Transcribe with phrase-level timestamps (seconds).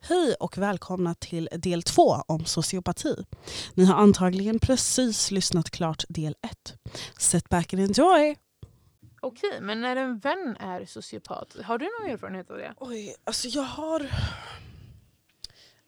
[0.00, 3.24] Hej och välkomna till del två om sociopati.
[3.74, 6.78] Ni har antagligen precis lyssnat klart del ett.
[7.18, 8.36] Sit back and enjoy!
[9.20, 12.74] Okej, men när en vän är sociopat, har du någon erfarenhet av det?
[12.76, 14.10] Oj, alltså jag har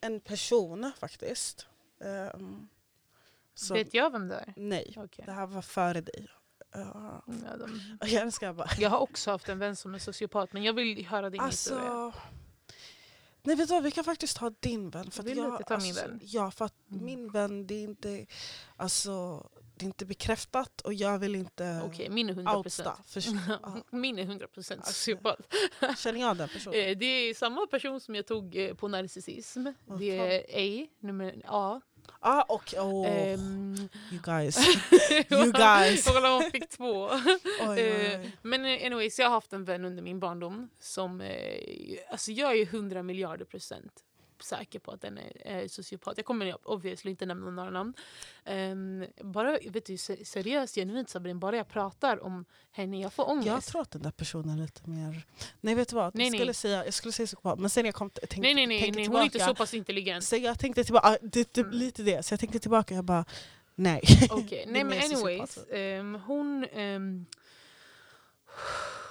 [0.01, 1.67] en person faktiskt.
[2.35, 2.69] Um,
[3.55, 4.53] som, Vet jag vem det är?
[4.57, 5.25] Nej, okay.
[5.25, 6.29] det här var före dig.
[6.77, 6.83] Uh,
[7.27, 7.99] ja, de...
[8.41, 8.69] jag, bara...
[8.79, 11.75] jag har också haft en vän som är sociopat men jag vill höra din alltså...
[11.75, 12.13] historia.
[13.43, 15.11] Nej vet du vad, vi kan faktiskt ta din vän.
[15.11, 16.21] För Vill jag, du inte ta alltså, min vän?
[16.23, 17.05] Ja, för att mm.
[17.05, 18.27] min vän det är inte,
[18.77, 19.47] alltså,
[19.81, 22.57] det är inte bekräftat och jag vill inte okay, min är 100%.
[22.57, 23.23] Outa, för,
[23.63, 23.85] ja.
[23.91, 25.55] min är 100% procent sociopat.
[25.97, 26.81] Känner jag den personen?
[26.81, 29.67] Eh, det är samma person som jag tog eh, på narcissism.
[29.99, 31.81] Det är A, nummer A,
[32.21, 34.59] Ah, och, oh, um, you guys.
[35.31, 36.07] you guys.
[36.07, 37.09] hon fick två.
[37.09, 37.81] Oj, oj.
[37.81, 41.21] Eh, men anyways, jag har haft en vän under min barndom som...
[41.21, 44.05] Eh, alltså jag är hundra miljarder procent
[44.43, 46.17] säker på att den är, är sociopat.
[46.17, 47.95] Jag kommer obviously inte nämna några namn.
[48.47, 53.47] Um, bara, vet du, seriöst, genuint Sabrin, bara jag pratar om henne, jag får ångest.
[53.47, 55.23] Jag tror att den där personen är lite mer...
[55.61, 56.55] Nej vet du vad, nej, jag, skulle nej.
[56.55, 59.05] Säga, jag skulle säga psykopat, men sen jag kom, tänkte, nej, nej, nej, tänkte nej,
[59.05, 59.19] tillbaka...
[59.19, 60.25] Hon är inte så pass intelligent.
[60.25, 61.73] Så jag tänkte tillbaka, det, det, mm.
[61.73, 63.25] lite det, så jag tänkte tillbaka jag bara
[63.75, 64.03] nej.
[64.31, 64.65] Okay.
[64.67, 66.65] nej men anyways, um, hon...
[66.65, 67.27] Um,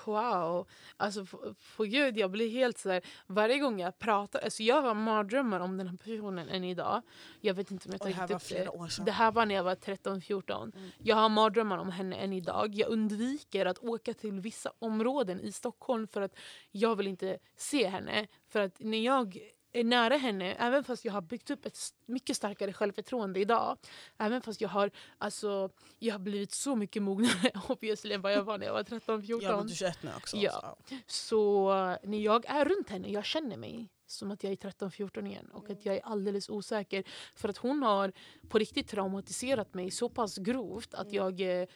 [0.08, 0.68] wow.
[0.98, 4.94] Alltså för, gud, jag blir helt så här, varje gång jag pratar, alltså jag har
[4.94, 7.02] mardrömmar om den här personen än idag.
[7.42, 9.06] Jag vet inte om jag tagit upp det.
[9.06, 10.62] Det här var när jag var 13-14.
[10.76, 10.92] Mm.
[10.98, 12.76] Jag har mardrömmar om henne än idag.
[12.76, 16.36] Jag undviker att åka till vissa områden i Stockholm för att
[16.72, 18.28] jag vill inte se henne.
[18.48, 19.40] För att när jag
[19.74, 23.78] är nära henne, även fast jag har byggt upp ett mycket starkare självförtroende idag.
[24.18, 28.44] Även fast jag har, alltså, jag har blivit så mycket mognare obviously än vad jag
[28.44, 29.40] var när jag var 13-14.
[29.42, 30.38] Ja, du är 21 nu också.
[30.38, 30.78] Ja.
[30.88, 30.96] Så.
[31.08, 35.50] så när jag är runt henne, jag känner mig som att jag är 13-14 igen
[35.54, 37.04] och att jag är alldeles osäker.
[37.36, 38.12] För att hon har
[38.50, 41.16] på riktigt traumatiserat mig så pass grovt att mm.
[41.16, 41.68] jag eh,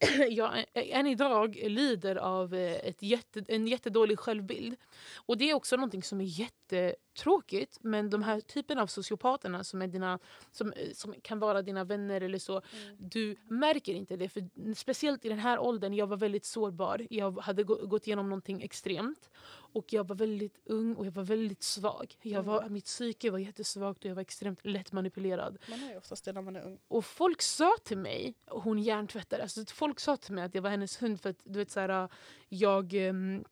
[0.30, 4.76] jag än idag lider av eh, ett jätte, en jättedålig självbild.
[5.16, 7.78] Och det är också något som är jättetråkigt.
[7.80, 10.18] Men de här typen av sociopaterna som, är dina,
[10.52, 12.52] som, eh, som kan vara dina vänner eller så.
[12.52, 12.96] Mm.
[12.98, 14.28] Du märker inte det.
[14.28, 17.06] För speciellt i den här åldern, jag var väldigt sårbar.
[17.10, 19.30] Jag hade gått igenom någonting extremt.
[19.72, 22.16] Och jag var väldigt ung och jag var väldigt svag.
[22.22, 22.72] Jag var, mm.
[22.72, 25.58] Mitt psyke var jättesvagt och jag var extremt lätt manipulerad.
[25.70, 26.78] Man är ju oftast det när man är ung.
[26.88, 30.70] Och folk sa till mig, hon hjärntvättade, alltså folk sa till mig att jag var
[30.70, 32.08] hennes hund för att du vet så
[32.48, 33.44] jag um,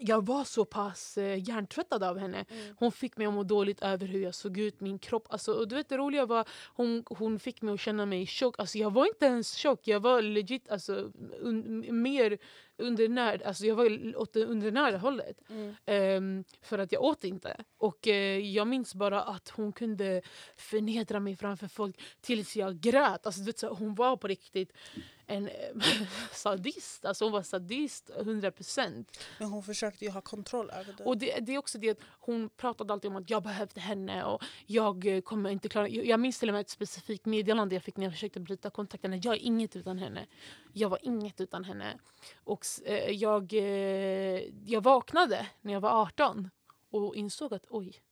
[0.00, 2.44] jag var så pass eh, hjärntvättad av henne.
[2.48, 2.74] Mm.
[2.78, 5.26] Hon fick mig att må dåligt över hur jag såg ut, min kropp.
[5.30, 8.58] Alltså, och du vet det roliga var hon, hon fick mig att känna mig tjock.
[8.58, 12.38] Alltså, jag var inte ens tjock, jag var legit alltså, un, mer
[12.76, 13.42] undernärd.
[13.42, 15.40] Alltså, jag var åt det undernärda hållet.
[15.48, 16.36] Mm.
[16.38, 17.56] Um, för att jag åt inte.
[17.78, 20.22] Och uh, jag minns bara att hon kunde
[20.56, 23.26] förnedra mig framför folk tills jag grät.
[23.26, 24.72] Alltså, du vet, så, hon var på riktigt
[25.26, 25.50] en
[26.32, 27.04] sadist.
[27.04, 29.04] Alltså hon var sadist 100%.
[29.38, 31.04] Men hon försökte ju ha kontroll över det.
[31.04, 34.24] Och det, det är också det att hon pratade alltid om att jag behövde henne
[34.24, 37.96] och jag kommer inte klara Jag minns till och med ett specifikt meddelande jag fick
[37.96, 39.20] när jag försökte bryta kontakten.
[39.20, 40.26] Jag är inget utan henne.
[40.72, 41.98] Jag var inget utan henne.
[42.44, 46.50] Och eh, jag, eh, jag vaknade när jag var 18
[46.90, 48.02] och insåg att oj.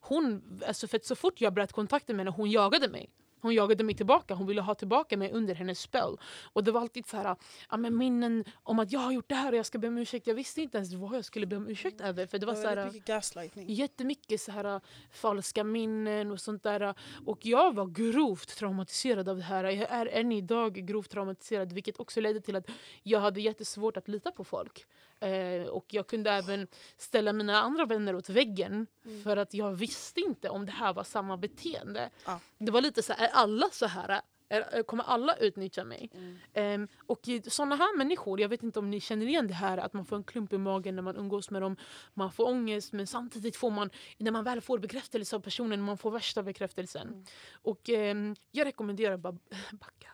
[0.00, 3.10] Hon, alltså för så fort jag bröt kontakten med henne, hon jagade mig.
[3.40, 6.16] Hon jagade mig tillbaka, hon ville ha tillbaka mig under hennes spel.
[6.52, 7.36] Och det var alltid så här,
[7.70, 9.98] ja, men minnen om att jag har gjort det här och jag ska be om
[9.98, 10.26] ursäkt.
[10.26, 12.26] Jag visste inte ens vad jag skulle be om ursäkt över.
[12.26, 13.66] För det var, det var så här, mycket gaslightning.
[13.68, 16.94] Jättemycket så här, falska minnen och sånt där.
[17.26, 19.64] Och jag var grovt traumatiserad av det här.
[19.64, 22.70] Jag är än idag grovt traumatiserad vilket också ledde till att
[23.02, 24.86] jag hade jättesvårt att lita på folk.
[25.20, 29.22] Eh, och jag kunde även ställa mina andra vänner åt väggen mm.
[29.22, 32.10] för att jag visste inte om det här var samma beteende.
[32.24, 32.38] Ah.
[32.58, 34.20] Det var lite så här, är alla så här?
[34.50, 36.10] Är, kommer alla utnyttja mig?
[36.54, 36.82] Mm.
[36.82, 39.92] Um, och sådana här människor, jag vet inte om ni känner igen det här att
[39.92, 41.76] man får en klump i magen när man umgås med dem.
[42.14, 45.98] Man får ångest men samtidigt får man, när man väl får bekräftelse av personen, man
[45.98, 47.08] får värsta bekräftelsen.
[47.08, 47.24] Mm.
[47.52, 49.38] Och um, jag rekommenderar bara
[49.72, 50.08] backa.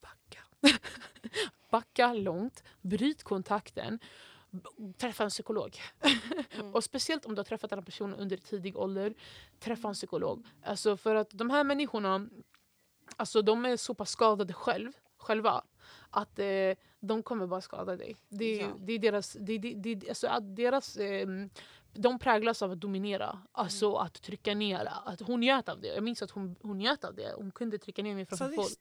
[0.00, 0.40] Backa.
[1.74, 3.98] backa långt, bryt kontakten
[4.96, 5.78] träffa en psykolog.
[6.54, 6.74] Mm.
[6.74, 9.14] och speciellt om du har träffat den här personen under tidig ålder,
[9.60, 10.46] träffa en psykolog.
[10.62, 12.28] Alltså för att de här människorna,
[13.16, 15.64] alltså de är så pass skadade själv, själva
[16.10, 18.16] att eh, de kommer bara skada dig.
[18.28, 18.68] Det, ja.
[18.78, 21.26] det är deras, det, det, det, alltså, deras eh,
[21.92, 23.98] de präglas av att dominera, alltså mm.
[24.06, 24.88] att trycka ner.
[25.04, 25.88] Att hon njöt av det.
[25.88, 27.32] Jag minns att hon, hon njöt av det.
[27.36, 28.78] Hon kunde trycka ner mig framför folk.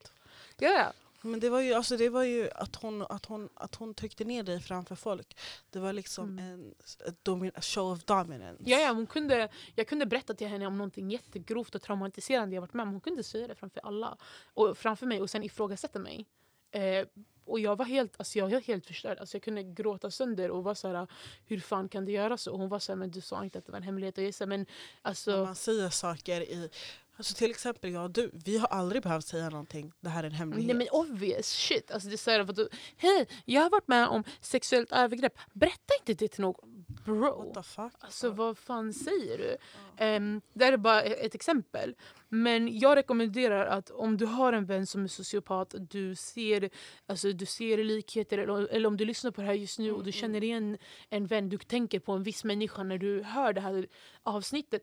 [0.60, 0.94] Ja,
[1.25, 4.24] Men det var ju, alltså det var ju att, hon, att, hon, att hon tryckte
[4.24, 5.38] ner dig framför folk.
[5.70, 6.54] Det var liksom Mm.
[6.54, 6.74] en
[7.24, 8.64] domin- show of dominance.
[8.66, 12.62] Ja, ja, hon kunde, jag kunde berätta till henne om någonting jättegrovt och traumatiserande jag
[12.62, 12.92] varit med om.
[12.92, 14.18] Hon kunde säga det framför alla.
[14.54, 16.25] Och framför mig och sen ifrågasätta mig.
[16.72, 17.08] Eh,
[17.46, 19.18] och jag var helt, alltså jag var helt förstörd.
[19.20, 21.08] Alltså jag kunde gråta sönder och var så här,
[21.46, 22.52] hur fan kan du göra så?
[22.52, 24.18] Och hon var så här, men du sa inte att det var en hemlighet.
[24.18, 24.68] Och jag sa, men När
[25.02, 26.70] alltså, man säger saker i...
[27.18, 29.92] Alltså till exempel jag och du, vi har aldrig behövt säga någonting.
[30.00, 30.68] Det här är en hemlighet.
[30.68, 31.92] nej men obvious shit.
[31.92, 35.33] Alltså det är så här, du hej, jag har varit med om sexuellt övergrepp.
[35.54, 36.73] Berätta inte det till någon.
[37.06, 37.54] Bro.
[38.00, 39.57] Alltså vad fan säger du?
[39.98, 40.16] Ja.
[40.16, 41.95] Um, det här är bara ett exempel.
[42.30, 46.69] Men jag rekommenderar att om du har en vän som är sociopat, du ser,
[47.06, 50.04] alltså, du ser likheter eller, eller om du lyssnar på det här just nu och
[50.04, 50.78] du Mm, känner igen
[51.10, 53.88] en vän, du tänker på en viss människa när du hör det här
[54.24, 54.81] avsnittet.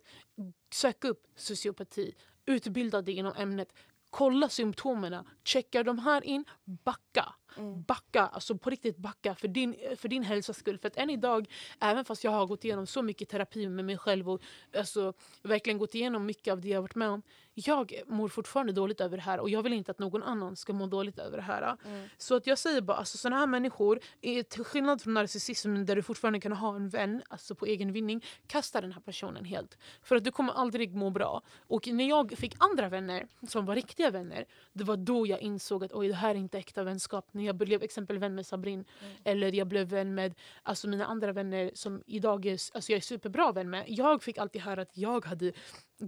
[0.73, 2.15] Sök upp sociopati,
[2.47, 3.73] utbilda dig inom ämnet.
[4.11, 7.35] Kolla symptomen, checka de här in, backa.
[7.57, 7.83] Mm.
[7.83, 10.79] Backa, alltså på riktigt backa för din, för din hälsas skull.
[10.79, 11.47] För att än idag,
[11.81, 14.41] även fast jag har gått igenom så mycket terapi med mig själv och
[14.77, 15.13] alltså,
[15.43, 17.23] verkligen gått igenom mycket av det jag varit med om.
[17.55, 20.73] Jag mår fortfarande dåligt över det här och jag vill inte att någon annan ska
[20.73, 21.77] må dåligt över det här.
[21.85, 22.09] Mm.
[22.19, 24.01] Så att jag säger bara, alltså, såna här människor,
[24.43, 28.25] till skillnad från narcissism där du fortfarande kan ha en vän alltså på egen vinning,
[28.47, 29.79] kasta den här personen helt.
[30.03, 31.43] För att du kommer aldrig må bra.
[31.59, 35.85] Och när jag fick andra vänner som var riktiga vänner, det var då jag insåg
[35.85, 37.29] att oj, det här är inte äkta vänskap.
[37.41, 39.13] När jag blev exempel vän med Sabrin, Mm.
[39.25, 43.01] eller jag blev vän med alltså, mina andra vänner som idag är, alltså, jag är
[43.01, 43.85] superbra vän med.
[43.89, 45.53] Jag fick alltid höra att jag hade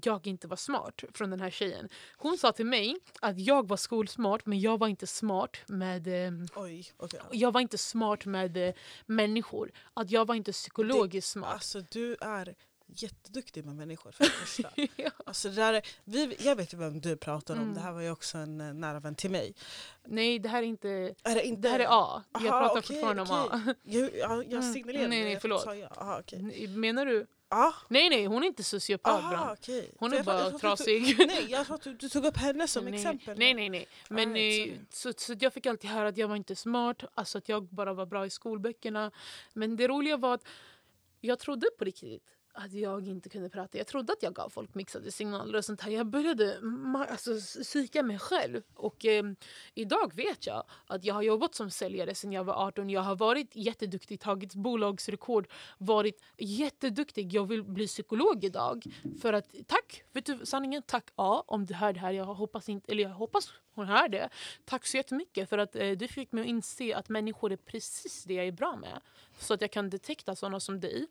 [0.04, 1.88] jag inte var smart från den här tjejen.
[2.16, 6.32] Hon sa till mig att jag var skolsmart men jag var inte smart med eh,
[6.56, 7.20] Oj, okej.
[7.32, 8.74] jag var inte smart med eh,
[9.06, 9.70] människor.
[9.94, 11.52] Att jag var inte psykologiskt smart.
[11.54, 12.54] Alltså du är
[12.94, 14.70] jätteduktig med människor för det första.
[14.96, 15.10] Ja.
[15.26, 17.74] Alltså, det där är, vi, jag vet ju vem du pratar om, Mm.
[17.74, 19.54] det här var ju också en eh, nära vän till mig.
[20.04, 20.88] Nej, det här är inte...
[21.22, 21.62] Är det inte?
[21.62, 22.22] Det här är A.
[22.32, 23.74] Jag Aha, pratar okej, fortfarande om A.
[23.82, 24.72] Jag, jag, jag Mm.
[24.72, 25.08] signalerade.
[25.08, 25.62] Nej, nej, jag förlåt.
[25.62, 25.88] sa ja.
[25.96, 26.68] Aha, okej.
[26.68, 27.26] Menar du?
[27.54, 29.12] Ah, Nej, nej, hon är inte sociopat.
[29.14, 29.90] aha, okej.
[29.98, 31.14] Hon är jag bara trodde- jag trodde- trasig.
[31.26, 33.38] Nej, jag tror att du, du tog upp henne som nej, exempel.
[33.38, 33.86] Nej, nej, nej.
[34.08, 34.78] Men sorry.
[34.90, 37.92] så, så jag fick alltid höra att jag var inte smart, alltså att jag bara
[37.94, 39.10] var bra i skolböckerna.
[39.52, 40.44] Men det roliga var att
[41.20, 42.22] jag trodde på riktigt
[42.54, 43.78] att jag inte kunde prata.
[43.78, 45.90] Jag trodde att jag gav folk mixade signaler och sånt här.
[45.90, 46.60] Jag började
[47.10, 48.62] alltså, psyka mig själv.
[48.74, 49.24] Och eh,
[49.74, 52.90] idag vet jag att jag har jobbat som säljare sedan jag var 18.
[52.90, 57.32] Jag har varit jätteduktig, tagit bolagsrekord, varit jätteduktig.
[57.32, 58.84] Jag vill bli psykolog idag.
[59.20, 60.04] För att, tack!
[60.12, 60.82] Vet du sanningen?
[60.86, 62.12] Tack A om du hör det här.
[62.12, 64.28] Jag hoppas, inte, eller jag hoppas hon hör det.
[64.64, 68.24] Tack så jättemycket för att eh, du fick mig att inse att människor är precis
[68.24, 69.00] det jag är bra med.
[69.38, 71.06] Så att jag kan detekta sådana som dig.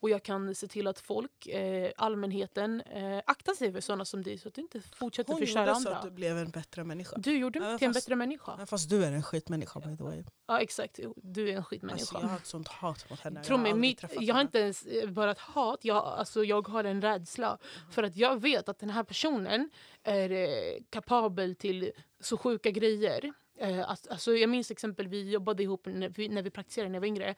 [0.00, 4.22] Och jag kan se till att folk, eh, allmänheten, eh, aktar sig för sådana som
[4.22, 5.96] dig så att du inte fortsätter Hon förstöra gjorde så andra.
[5.96, 7.16] att du blev en bättre människa.
[7.18, 8.66] Du gjorde mig till en bättre människa.
[8.66, 10.24] Fast du är en skitmänniska by the way.
[10.46, 12.00] Ja exakt, du är en skitmänniska.
[12.00, 13.44] Alltså, jag har ett sånt hat mot henne.
[13.44, 16.68] Tro jag har mitt, jag har inte ens eh, bara ett hat, jag, alltså, jag
[16.68, 17.58] har en rädsla.
[17.90, 19.70] För att jag vet att den här personen
[20.04, 23.32] är eh, kapabel till så sjuka grejer.
[23.56, 27.00] Eh, alltså, jag minns exempel, vi jobbade ihop när vi, när vi praktiserade när jag
[27.00, 27.34] var yngre.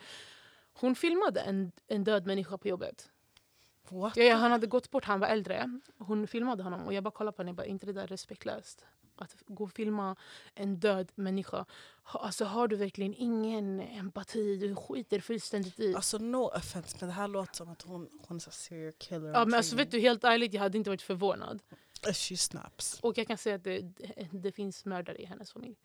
[0.72, 3.10] Hon filmade en, en död människa på jobbet.
[3.88, 4.16] What?
[4.16, 5.80] Ja, han hade gått bort, han var äldre.
[5.98, 8.84] Hon filmade honom och jag bara kollade på henne bara, inte det där respektlöst?
[9.18, 10.16] Att gå och filma
[10.54, 11.66] en död människa.
[12.02, 14.56] Ha, alltså har du verkligen ingen empati?
[14.56, 15.94] Du skiter fullständigt i.
[15.94, 19.28] Alltså no offense men det här låter som att hon, hon är serial killer.
[19.28, 21.62] Ja, men alltså, vet du, helt ärligt, jag hade inte varit förvånad.
[22.12, 23.00] She snaps.
[23.00, 23.80] Och jag kan säga att det,
[24.30, 25.76] det finns mördare i hennes familj.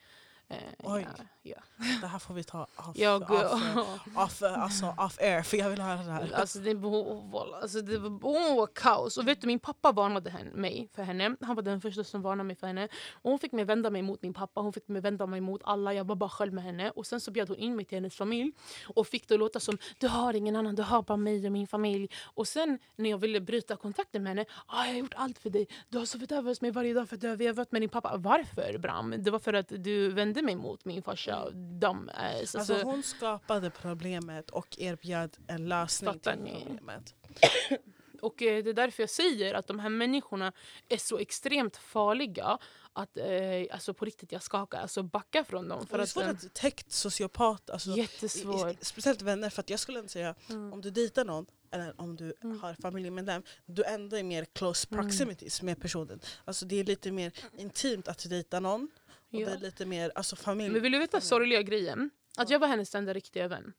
[0.52, 0.58] Eh,
[0.94, 1.08] Oj.
[1.44, 1.56] Ja.
[2.02, 3.78] Det här får vi ta off, Jag, off, eh,
[4.24, 6.32] off, eh, alltså, off air för jag vill höra det här.
[6.34, 9.18] Alltså det, var, alltså det var hon var kaos.
[9.18, 11.36] Och vet du, min pappa varnade henne, mig för henne.
[11.42, 12.88] Han var den första som varnade mig för henne.
[13.12, 14.62] Och hon fick mig vända mig mot min pappa.
[14.62, 15.94] Hon fick mig vända mig mot alla.
[15.94, 16.90] Jag var bara själv med henne.
[16.92, 18.52] Och sen så bjöd hon in mig till hennes familj.
[18.96, 21.52] Och fick det att låta som du har ingen annan, du har bara mig och
[21.52, 22.10] min familj.
[22.24, 24.46] Och sen när jag ville bryta kontakten med henne.
[24.66, 25.68] Ah, jag har gjort allt för dig.
[25.90, 27.90] Du har sovit över hos mig varje dag för att du har vevat med din
[27.90, 28.18] pappa.
[28.18, 29.16] Varför Bram?
[29.18, 31.50] Det var för att du vände mig mot min farsa.
[31.80, 36.64] De, eh, så, Alltså, så, hon skapade problemet och erbjöd en lösning till ni?
[36.68, 37.16] problemet.
[38.22, 40.54] Och eh, det är därför jag säger att de här människorna
[40.90, 42.58] är så extremt farliga
[42.94, 43.26] att eh,
[43.72, 44.82] alltså på riktigt jag skakar.
[44.82, 45.88] Alltså backa från dem.
[45.88, 48.72] För det är att, svårt eh, att täckt sociopat, alltså, i, jättesvårt.
[48.82, 50.74] i, speciellt vänner, för att jag skulle inte säga Mm.
[50.74, 52.60] om du dejtar någon eller om du Mm.
[52.60, 55.36] har familjemedlem, du ändå är mer close Mm.
[55.62, 56.20] med personen.
[56.46, 58.90] Alltså det är lite mer intimt att dejta någon
[59.34, 59.50] och Ja.
[59.50, 60.70] är lite mer alltså, familj.
[60.74, 62.10] Men vill du veta sorgliga grejen?
[62.38, 62.54] Att Ja.
[62.56, 63.74] jag var hennes enda riktiga vän.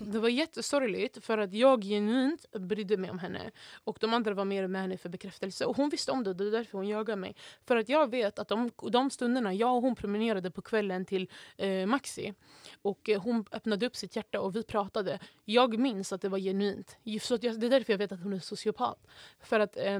[0.00, 3.50] Det var jättesorgligt för att jag genuint brydde mig om henne.
[3.84, 5.64] Och de andra var mer med henne för bekräftelse.
[5.64, 7.36] Och hon visste om det, det är därför hon jagade mig.
[7.66, 11.30] För att jag vet att de, de stunderna jag och hon promenerade på kvällen till
[11.56, 12.34] eh, Maxi
[12.82, 15.18] och eh, hon öppnade upp sitt hjärta och vi pratade.
[15.44, 16.96] Jag minns att det var genuint.
[17.20, 19.06] Så att jag, det är därför jag vet att hon är sociopat.
[19.40, 19.98] För att eh,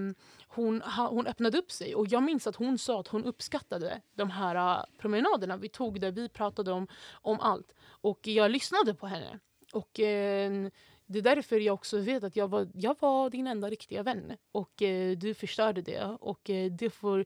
[0.48, 4.00] hon, ha, hon öppnade upp sig och jag minns att hon sa att hon uppskattade
[4.14, 7.74] de här uh, promenaderna vi tog där vi pratade om, om allt.
[7.86, 9.40] Och jag lyssnade på henne.
[9.74, 10.68] Och eh,
[11.06, 14.36] det är därför jag också vet att jag var, jag var din enda riktiga vän.
[14.52, 16.04] Och eh, du förstörde det.
[16.20, 17.24] Och eh, det, får,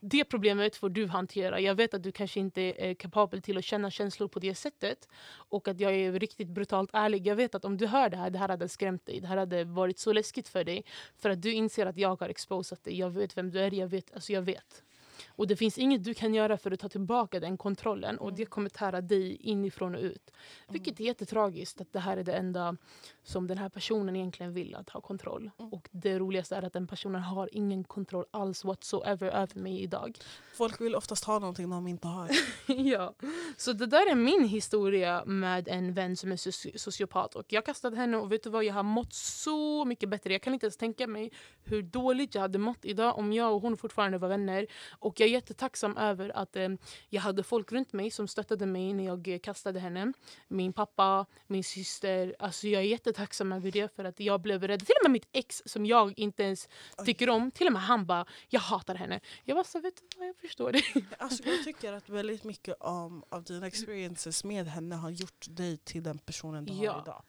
[0.00, 1.60] det problemet får du hantera.
[1.60, 5.08] Jag vet att du kanske inte är kapabel till att känna känslor på det sättet.
[5.32, 7.26] Och att jag är riktigt brutalt ärlig.
[7.26, 9.20] Jag vet att om du hör det här, det här hade skrämt dig.
[9.20, 10.84] Det här hade varit så läskigt för dig.
[11.16, 12.98] För att du inser att jag har exposat dig.
[12.98, 13.74] Jag vet vem du är.
[13.74, 14.14] Jag vet.
[14.14, 14.82] Alltså jag vet.
[15.28, 18.18] Och det finns inget du kan göra för att ta tillbaka den kontrollen.
[18.18, 20.30] Och det kommer tära dig inifrån och ut.
[20.68, 22.76] Vilket är jättetragiskt att det här är det enda
[23.22, 25.50] som den här personen egentligen vill, att ha kontroll.
[25.58, 25.72] Mm.
[25.72, 30.18] Och det roligaste är att den personen har ingen kontroll alls whatsoever över mig idag.
[30.54, 32.30] Folk vill oftast ha någonting de inte har.
[32.66, 33.14] ja.
[33.56, 37.34] Så det där är min historia med en vän som är soci sociopat.
[37.34, 40.32] Och jag kastade henne och vet du vad, jag har mått så mycket bättre.
[40.32, 41.32] Jag kan inte ens tänka mig
[41.64, 44.66] hur dåligt jag hade mått idag om jag och hon fortfarande var vänner.
[44.98, 46.68] Och jag är jättetacksam över att eh,
[47.08, 50.12] jag hade folk runt mig som stöttade mig när jag kastade henne.
[50.48, 52.36] Min pappa, min syster.
[52.38, 54.86] Alltså jag är jättetacksam över det för att jag blev rädd.
[54.86, 56.68] Till och med mitt ex som jag inte ens
[57.06, 59.20] tycker om, till och med han bara “jag hatar henne”.
[59.44, 60.82] Jag var så vet du vad, jag förstår det.
[61.18, 65.76] Alltså, jag tycker att väldigt mycket om, av dina experiences med henne har gjort dig
[65.76, 66.92] till den personen du ja.
[66.92, 67.22] har idag.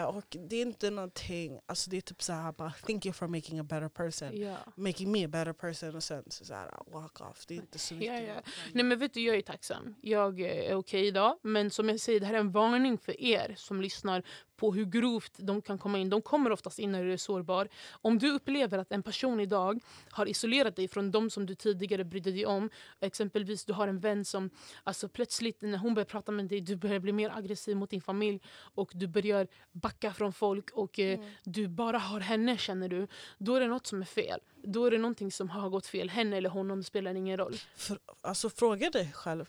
[0.00, 3.26] Uh, och det är inte någonting, alltså det är typ såhär bara “thank you for
[3.26, 4.40] making a better person”.
[4.40, 4.56] Ja.
[4.76, 7.46] Making me a better person och sen så såhär walk off.
[7.46, 8.28] Det är inte så mycket.
[8.28, 8.42] Ja, ja.
[8.72, 9.94] Nej men vet du, jag är tacksam.
[10.00, 11.38] Jag är okej okay idag.
[11.42, 14.22] Men som jag säger, det här är en varning för er som lyssnar
[14.60, 16.10] på hur grovt de kan komma in.
[16.10, 17.68] De kommer oftast in när du är sårbar.
[17.92, 22.04] Om du upplever att en person idag har isolerat dig från de som du tidigare
[22.04, 22.70] brydde dig om.
[23.00, 24.50] Exempelvis du har en vän som
[24.84, 28.00] alltså, plötsligt när hon börjar prata med dig, du börjar bli mer aggressiv mot din
[28.00, 28.40] familj
[28.74, 31.30] och du börjar backa från folk och eh, mm.
[31.44, 33.06] du bara har henne känner du.
[33.38, 34.40] Då är det något som är fel.
[34.62, 36.10] Då är det någonting som har gått fel.
[36.10, 37.56] Henne eller honom spelar ingen roll.
[37.76, 39.48] För, alltså fråga dig själv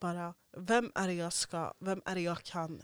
[0.00, 2.82] bara, vem är det jag ska, vem är det jag kan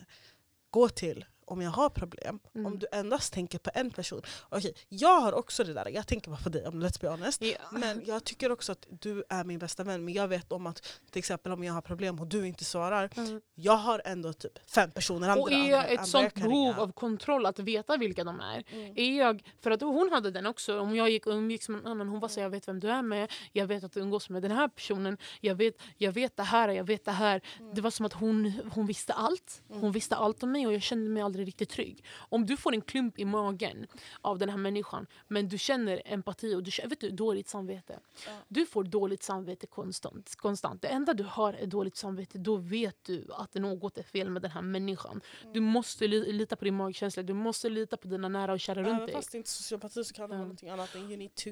[0.71, 2.41] gå till om jag har problem.
[2.55, 2.67] Mm.
[2.67, 4.23] Om du endast tänker på en person.
[4.51, 7.43] Okay, jag har också det där, jag tänker bara på dig om let's be honest.
[7.43, 7.61] Yeah.
[7.73, 10.05] Men jag tycker också att du är min bästa vän.
[10.05, 13.11] Men jag vet om att till exempel om jag har problem och du inte svarar.
[13.17, 13.41] Mm.
[13.55, 15.43] Jag har ändå typ fem personer andra.
[15.43, 18.65] Och är jag ett sånt behov av kontroll att veta vilka de är.
[18.73, 18.93] Mm.
[18.97, 20.81] är jag, för att hon hade den också.
[20.81, 22.91] Om jag gick och umgicks med en annan, hon var så jag vet vem du
[22.91, 23.33] är med.
[23.53, 25.17] Jag vet att du umgås med den här personen.
[25.41, 27.41] Jag vet, jag vet det här, jag vet det här.
[27.59, 27.75] Mm.
[27.75, 29.63] Det var som att hon, hon visste allt.
[29.69, 29.93] Hon mm.
[29.93, 32.05] visste allt om mig och jag kände mig aldrig aldrig riktigt trygg.
[32.31, 33.87] Om du får en klump i magen
[34.23, 38.01] av den här människan men du känner empati och du känner vet du, dåligt samvete.
[38.27, 38.33] Ja.
[38.49, 40.83] Du får dåligt samvete konstant, konstant.
[40.83, 42.39] Det enda du har är dåligt samvete.
[42.39, 45.21] Då vet du att något är fel med den här människan.
[45.41, 45.53] Mm.
[45.53, 47.23] Du måste li lita på din magkänsla.
[47.23, 48.95] Du måste lita på dina nära och kära runt dig.
[48.97, 50.97] Även fast det inte är sociopati så kan det vara något annat.
[50.97, 51.51] You need to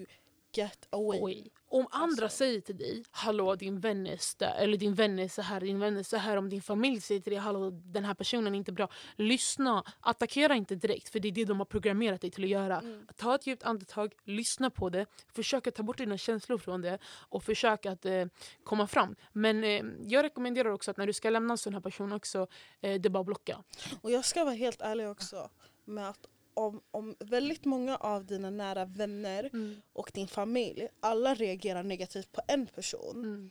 [0.52, 1.18] get away.
[1.18, 1.44] away.
[1.70, 2.36] Om andra alltså.
[2.38, 5.78] säger till dig hallå din vän är där, eller din vän är så här, din
[5.78, 6.36] vän är så här.
[6.36, 8.88] Om din familj säger till dig hallå den här personen är inte bra.
[9.16, 12.78] Lyssna, attackera inte direkt för det är det de har programmerat dig till att göra.
[12.78, 13.06] Mm.
[13.16, 16.98] Ta ett djupt andetag, lyssna på det, försök att ta bort dina känslor från det
[17.28, 18.24] och försök att eh,
[18.64, 19.16] komma fram.
[19.32, 22.46] Men eh, jag rekommenderar också att när du ska lämna en sån här person också,
[22.80, 23.64] eh, det är bara blocka.
[24.00, 25.50] Och jag ska vara helt ärlig också
[25.84, 26.26] med att
[26.58, 29.80] om, om väldigt många av dina nära vänner mm.
[29.92, 33.50] och din familj alla reagerar negativt på en person mm.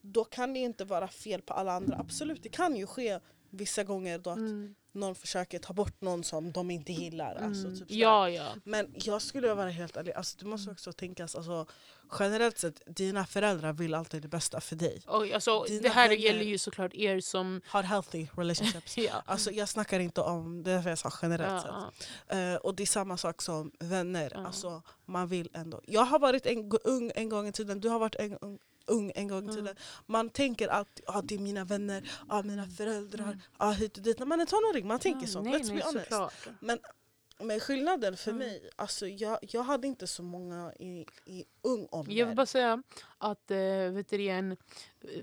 [0.00, 1.96] då kan det inte vara fel på alla andra.
[1.96, 3.20] Absolut, det kan ju ske
[3.54, 7.34] vissa gånger då att mm någon försöker ta bort någon som de inte gillar.
[7.34, 7.78] Alltså, mm.
[7.78, 8.46] typ ja, ja.
[8.64, 11.66] Men jag skulle vara helt ärlig, alltså, du måste också tänka alltså,
[12.18, 15.02] generellt sett, dina föräldrar vill alltid det bästa för dig.
[15.06, 17.60] Och, alltså, det här gäller ju såklart er som...
[17.66, 18.98] Har healthy relationships.
[18.98, 19.22] ja.
[19.26, 21.92] alltså, jag snackar inte om, det är därför jag sa generellt ja.
[21.98, 22.36] sett.
[22.36, 24.32] Uh, och det är samma sak som vänner.
[24.34, 24.46] Ja.
[24.46, 25.80] Alltså, man vill ändå.
[25.86, 29.12] Jag har varit en, ung en gång i tiden, du har varit en ung ung
[29.14, 29.66] en gång i tiden.
[29.66, 29.76] Mm.
[30.06, 33.38] Man tänker att ah, det är mina vänner, ah, mina föräldrar, mm.
[33.56, 34.18] ah, hit och dit.
[34.18, 35.42] När man är tonåring man tänker ja, så.
[35.42, 36.48] Nej, Let's nej, be honest.
[36.60, 36.78] Men,
[37.38, 38.46] men skillnaden för mm.
[38.46, 42.12] mig, alltså jag, jag hade inte så många i, i ung ålder.
[42.12, 42.82] Jag vill bara säga
[43.18, 43.56] att äh,
[43.92, 44.56] vet du, igen,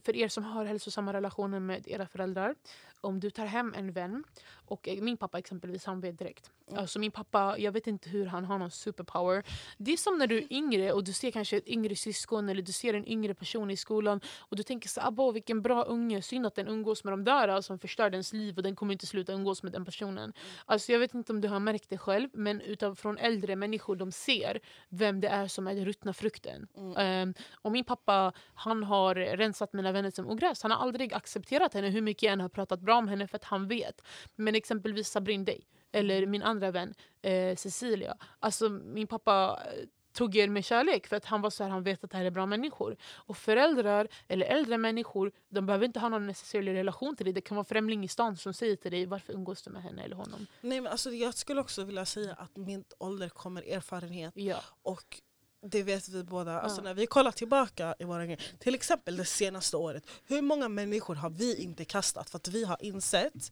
[0.05, 2.55] för er som har hälsosamma relationer med era föräldrar
[3.01, 4.23] om du tar hem en vän
[4.71, 6.51] Och eh, min pappa exempelvis, han vet direkt.
[6.67, 6.79] Mm.
[6.79, 9.43] Alltså min pappa, jag vet inte hur han har någon superpower.
[9.77, 12.61] Det är som när du är yngre och du ser kanske ett yngre syskon eller
[12.61, 16.21] du ser en yngre person i skolan och du tänker så abba vilken bra unge,
[16.21, 19.05] synd att den umgås med de där som förstör dens liv och den kommer inte
[19.05, 20.23] sluta umgås med den personen.
[20.23, 20.33] Mm.
[20.65, 23.95] Alltså jag vet inte om du har märkt det själv men utav från äldre människor,
[23.95, 24.59] de ser
[24.89, 26.67] vem det är som är den ruttna frukten.
[26.77, 27.27] Mm.
[27.27, 30.63] Um, och min pappa han har rensat mina vänner som ogräs.
[30.63, 33.35] Han har aldrig accepterat henne hur mycket jag än har pratat bra om henne för
[33.35, 34.01] att han vet.
[34.35, 36.31] Men exempelvis Sabrin Day eller mm.
[36.31, 38.17] min andra vän eh, Cecilia.
[38.39, 41.83] Alltså min pappa eh, tog er med kärlek för att han var så här, han
[41.83, 42.97] vet att det här är bra människor.
[43.03, 47.33] Och föräldrar eller äldre människor de behöver inte ha någon necessarlig relation till dig.
[47.33, 50.03] Det kan vara främling i stan som säger till dig varför umgås du med henne
[50.03, 50.47] eller honom.
[50.61, 54.33] Nej, men alltså, jag skulle också vilja säga att min ålder kommer erfarenhet.
[54.35, 54.61] Ja.
[54.81, 55.21] Och
[55.61, 56.51] det vet vi båda.
[56.51, 56.59] Ja.
[56.59, 60.03] Alltså när vi kollar tillbaka i våra till exempel det senaste året.
[60.25, 63.51] Hur många människor har vi inte kastat för att vi har insett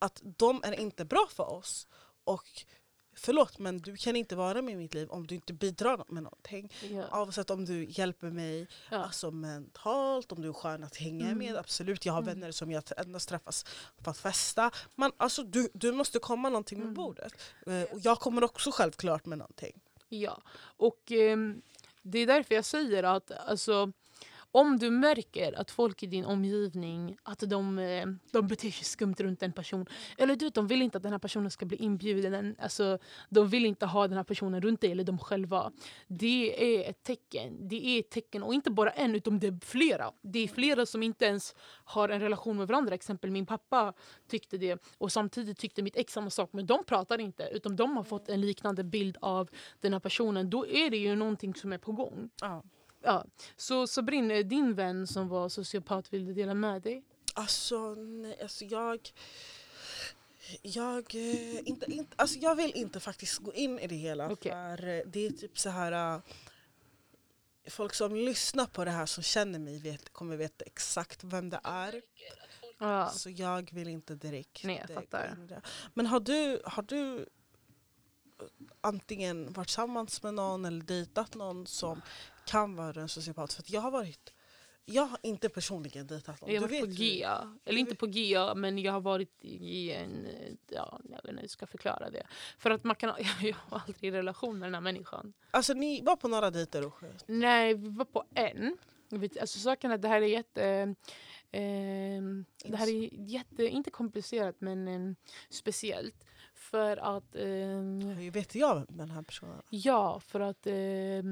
[0.00, 1.86] att de är inte bra för oss.
[2.24, 2.64] Och
[3.16, 6.22] förlåt men du kan inte vara med i mitt liv om du inte bidrar med
[6.22, 6.72] någonting.
[6.90, 7.20] Ja.
[7.22, 8.96] Oavsett om du hjälper mig ja.
[8.96, 11.38] alltså mentalt, om du är skön att hänga mm.
[11.38, 11.56] med.
[11.56, 12.34] Absolut, jag har mm.
[12.34, 13.64] vänner som jag endast träffas
[14.02, 14.70] för att festa.
[14.94, 16.94] Men alltså, du, du måste komma någonting med mm.
[16.94, 17.32] bordet.
[17.68, 19.80] Uh, och jag kommer också självklart med någonting.
[20.08, 21.38] Ja, och eh,
[22.02, 23.92] det är därför jag säger att alltså,
[24.52, 29.14] om du märker att folk i din omgivning att de, eh, de beter sig skumt
[29.18, 29.86] runt en person
[30.18, 33.66] eller du, de vill inte att den här personen ska bli inbjuden, alltså, de vill
[33.66, 35.72] inte ha den här personen runt dig eller de själva.
[36.06, 37.68] Det är ett tecken.
[37.68, 40.12] Det är ett tecken och inte bara en utan det är flera.
[40.22, 41.54] Det är flera som inte ens
[41.84, 42.94] har en relation med varandra.
[42.94, 43.92] Exempel min pappa
[44.28, 47.96] tyckte det och samtidigt tyckte mitt ex samma sak men de pratar inte utan de
[47.96, 50.50] har fått en liknande bild av den här personen.
[50.50, 52.30] Då är det ju någonting som är på gång.
[52.40, 52.62] Ja.
[53.02, 53.24] Ja.
[53.56, 57.02] Så Sabrin, din vän som var sociopat, vill du dela med dig?
[57.34, 59.12] Alltså, nej, alltså jag...
[60.62, 64.32] Jag, eh, inte, inte, alltså jag vill inte faktiskt gå in i det hela.
[64.32, 64.52] Okay.
[64.52, 66.14] För eh, det är typ så här...
[66.16, 66.22] Uh,
[67.66, 71.60] folk som lyssnar på det här som känner mig vet, kommer veta exakt vem det
[71.64, 72.02] är.
[72.78, 73.08] Ja.
[73.08, 75.36] Så jag vill inte direkt Nej, jag fattar.
[75.94, 77.26] Men har du, har du
[78.80, 82.02] antingen varit tillsammans med någon eller dejtat någon som
[82.50, 83.52] kan vara en sociopat.
[83.52, 84.32] För jag har varit
[84.84, 86.54] jag har inte personligen dejtat någon.
[86.54, 87.58] Jag har varit på GIA.
[87.64, 90.26] Eller inte på GIA, men jag har varit i en...
[90.68, 92.26] Ja, jag vet inte hur jag ska förklara det.
[92.58, 95.32] För att man kan, jag har aldrig i relation med den här människan.
[95.50, 96.94] Alltså ni var på några dejter och
[97.26, 98.76] Nej, vi var på en.
[99.40, 100.94] Alltså saken är att det här är jätte...
[101.52, 102.22] Eh,
[102.64, 105.14] det här är jätte, inte komplicerat men eh,
[105.50, 106.24] speciellt.
[106.54, 107.36] För att...
[107.36, 107.42] Eh,
[108.18, 110.66] Hur vet jag den här personen Ja, för att...
[110.66, 111.22] Eh,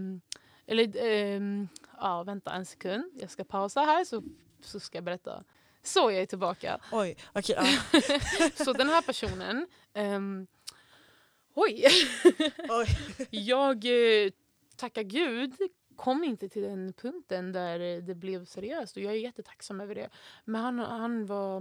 [0.69, 1.67] eller, eh,
[2.01, 3.05] ja, vänta en sekund.
[3.21, 4.23] Jag ska pausa här så,
[4.61, 5.45] så ska jag berätta.
[5.83, 6.81] Så jag är tillbaka.
[6.93, 8.01] Oj, okay, uh.
[8.65, 9.67] så den här personen...
[9.95, 10.47] Um,
[11.55, 11.87] oj!
[12.69, 12.87] oj.
[13.31, 14.31] jag eh,
[14.77, 15.55] tackar gud
[15.99, 20.09] kom inte till den punkten där det blev seriöst och jag är jättetacksam över det.
[20.45, 21.61] Men han, han, var,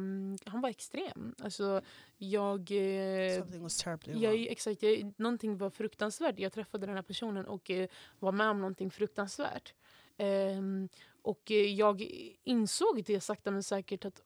[0.50, 1.36] han var extrem.
[1.40, 1.82] Alltså,
[2.18, 2.60] jag...
[2.60, 6.40] Eh, Something was terribly jag, exakt, jag, någonting var fruktansvärt.
[6.40, 7.88] Jag träffade den här personen och eh,
[8.20, 9.74] var med om någonting fruktansvärt.
[10.18, 10.90] Um,
[11.22, 12.02] och eh, jag
[12.44, 14.22] insåg det sakta men säkert att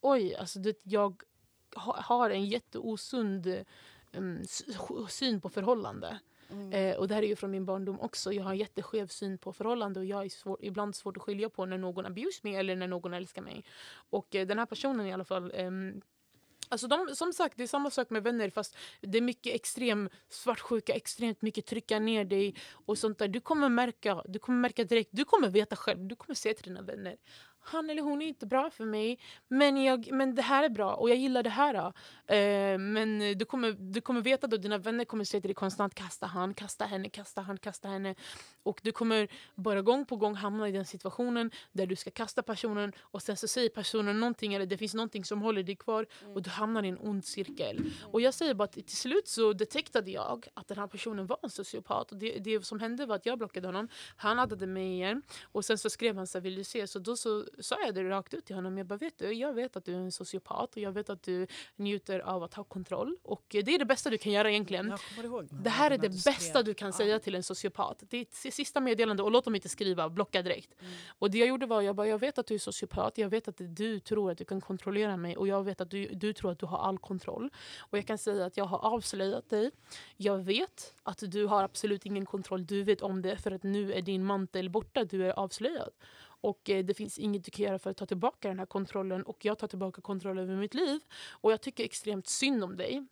[0.00, 1.22] oj, alltså det, jag
[1.76, 3.64] ha, har en jätteosund
[4.12, 4.42] um,
[5.08, 6.18] syn på förhållande.
[6.54, 6.72] Mm.
[6.72, 8.32] Eh, och det här är ju från min barndom också.
[8.32, 11.48] Jag har en jätteskev syn på förhållande och jag är svår, ibland svårt att skilja
[11.48, 13.64] på när någon abuse mig eller när någon älskar mig.
[14.10, 15.70] Och eh, den här personen i alla fall eh,
[16.68, 20.08] Alltså de, som sagt, det är samma sak med vänner fast det är mycket extrem
[20.28, 22.54] svartsjuka, extremt mycket trycka ner dig
[22.86, 23.28] och sånt där.
[23.28, 26.64] Du kommer märka, du kommer märka direkt, du kommer veta själv, du kommer säga till
[26.64, 27.16] dina vänner
[27.64, 30.94] han eller hon är inte bra för mig, men, jag, men det här är bra
[30.94, 31.74] och jag gillar det här.
[31.74, 35.94] Uh, men du kommer, du kommer veta att dina vänner kommer säga till dig konstant
[35.94, 38.14] kasta han, kasta henne, kasta han, kasta henne.
[38.62, 42.42] Och du kommer bara gång på gång hamna i den situationen där du ska kasta
[42.42, 46.06] personen och sen så säger personen någonting eller det finns någonting som håller dig kvar
[46.34, 47.92] och du hamnar i en ond cirkel.
[48.12, 51.38] Och jag säger bara att till slut så detektade jag att den här personen var
[51.42, 52.12] en sociopat.
[52.12, 55.64] Och det, det som hände var att jag blockade honom, han addade mig igen och
[55.64, 56.86] sen så skrev han så här, vill du se?
[56.86, 58.78] Så då så sa jag det rakt ut till honom.
[58.78, 61.22] Jag bara, vet du, jag vet att du är en sociopat och jag vet att
[61.22, 63.16] du njuter av att ha kontroll.
[63.22, 64.92] Och det är det bästa du kan göra egentligen.
[65.50, 68.02] Det här är det bästa du kan säga till en sociopat.
[68.08, 70.80] Det är sista meddelande och låt dem inte skriva, blocka direkt.
[70.80, 70.92] Mm.
[71.18, 73.48] Och det jag gjorde var, jag bara, jag vet att du är sociopat, jag vet
[73.48, 76.52] att du tror att du kan kontrollera mig och jag vet att du, du tror
[76.52, 77.50] att du har all kontroll.
[77.78, 79.70] Och jag kan säga att jag har avslöjat dig.
[80.16, 83.92] Jag vet att du har absolut ingen kontroll, du vet om det för att nu
[83.92, 85.90] är din mantel borta, du är avslöjad.
[86.44, 89.22] Och eh, det finns inget du kan göra för att ta tillbaka den här kontrollen.
[89.22, 91.00] Och jag tar tillbaka kontrollen över mitt liv.
[91.30, 93.06] Och jag tycker extremt synd om dig.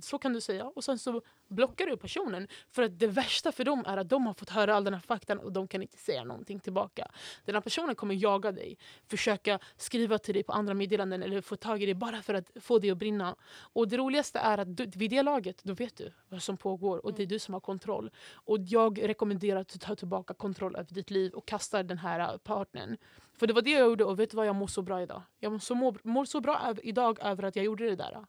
[0.00, 0.64] Så kan du säga.
[0.64, 2.48] Och sen så blockar du personen.
[2.70, 5.00] För att det värsta för dem är att de har fått höra all den här
[5.00, 7.10] faktan och de kan inte säga någonting tillbaka.
[7.44, 11.56] Den här personen kommer jaga dig, försöka skriva till dig på andra meddelanden eller få
[11.56, 13.36] tag i dig bara för att få dig att brinna.
[13.56, 17.06] Och det roligaste är att du, vid det laget, då vet du vad som pågår
[17.06, 18.10] och det är du som har kontroll.
[18.34, 22.38] Och jag rekommenderar att du tar tillbaka kontroll över ditt liv och kastar den här
[22.38, 22.96] partnern.
[23.38, 25.22] För det var det jag gjorde och vet du vad, jag mår så bra idag.
[25.38, 28.24] Jag mår så, mår, mår så bra idag över att jag gjorde det där.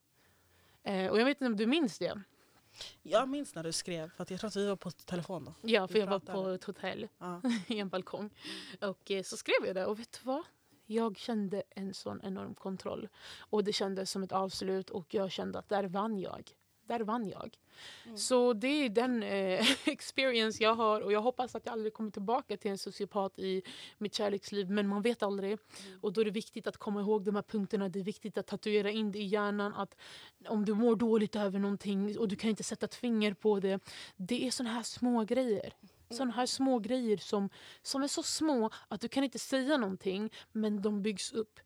[0.85, 2.21] Eh, och jag vet inte om du minns det?
[3.03, 5.53] Jag minns när du skrev, för jag tror att vi var på telefon då.
[5.61, 7.41] Ja, för jag var på ett hotell ja.
[7.67, 8.29] i en balkong.
[8.81, 10.43] Och eh, så skrev jag det och vet du vad?
[10.85, 13.09] Jag kände en sån enorm kontroll.
[13.37, 16.51] Och det kändes som ett avslut och jag kände att där vann jag
[16.87, 17.57] där vann jag.
[18.05, 18.17] Mm.
[18.17, 22.11] Så det är den eh, experience jag har och jag hoppas att jag aldrig kommer
[22.11, 23.63] tillbaka till en sociopat i
[23.97, 25.51] mitt kärleksliv men man vet aldrig.
[25.51, 25.99] Mm.
[26.01, 27.89] Och då är det viktigt att komma ihåg de här punkterna.
[27.89, 29.95] Det är viktigt att tatuera in det i hjärnan att
[30.47, 33.79] om du mår dåligt över någonting och du kan inte sätta ett finger på det.
[34.15, 35.73] Det är såna här små grejer.
[35.81, 36.17] Mm.
[36.17, 37.49] Såna här små grejer som,
[37.81, 41.59] som är så små att du kan inte säga någonting men de byggs upp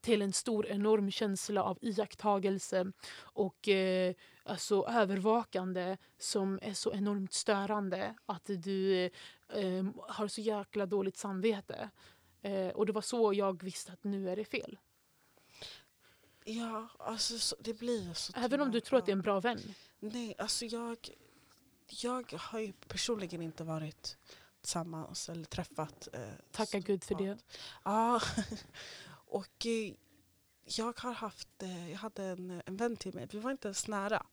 [0.00, 7.32] till en stor enorm känsla av iakttagelse och eh, alltså, övervakande som är så enormt
[7.32, 9.04] störande att du
[9.48, 11.90] eh, har så jäkla dåligt samvete.
[12.42, 14.78] Eh, och det var så jag visste att nu är det fel.
[16.44, 18.32] Ja, alltså så, det blir så.
[18.36, 19.60] Även om du tror att det är en bra vän?
[20.00, 20.96] Nej, alltså jag,
[21.88, 24.16] jag har ju personligen inte varit
[24.60, 26.08] tillsammans eller träffat.
[26.12, 27.38] Eh, Tacka Gud för det.
[27.84, 28.20] Ja,
[29.26, 29.94] och eh,
[30.64, 33.88] jag har haft, eh, jag hade en, en vän till mig, vi var inte ens
[33.88, 34.26] nära.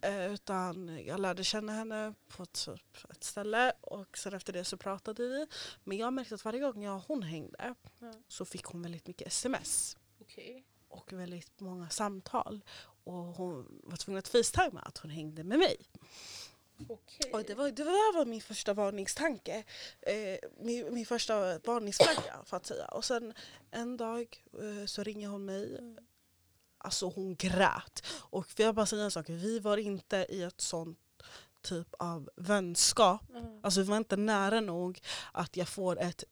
[0.00, 4.64] Eh, utan jag lärde känna henne på ett, typ ett ställe och sen efter det
[4.64, 5.46] så pratade vi.
[5.84, 8.14] Men jag märkte att varje gång jag och hon hängde mm.
[8.28, 9.96] så fick hon väldigt mycket sms.
[10.20, 10.62] Okay.
[10.88, 12.64] Och väldigt många samtal.
[13.04, 15.76] Och hon var tvungen att facetima att hon hängde med mig.
[16.88, 17.32] Okay.
[17.32, 19.64] Och det, var, det var min första varningstanke.
[20.00, 22.84] Eh, min, min första varningsflagga för att säga.
[22.84, 23.34] Och sen
[23.70, 25.78] en dag eh, så ringer hon mig.
[26.78, 28.06] Alltså hon grät.
[28.30, 30.98] Och för jag bara säga en sak, vi var inte i ett sånt
[31.62, 33.30] typ av vänskap.
[33.30, 33.60] Mm.
[33.62, 35.00] Alltså vi var inte nära nog
[35.32, 36.24] att jag får ett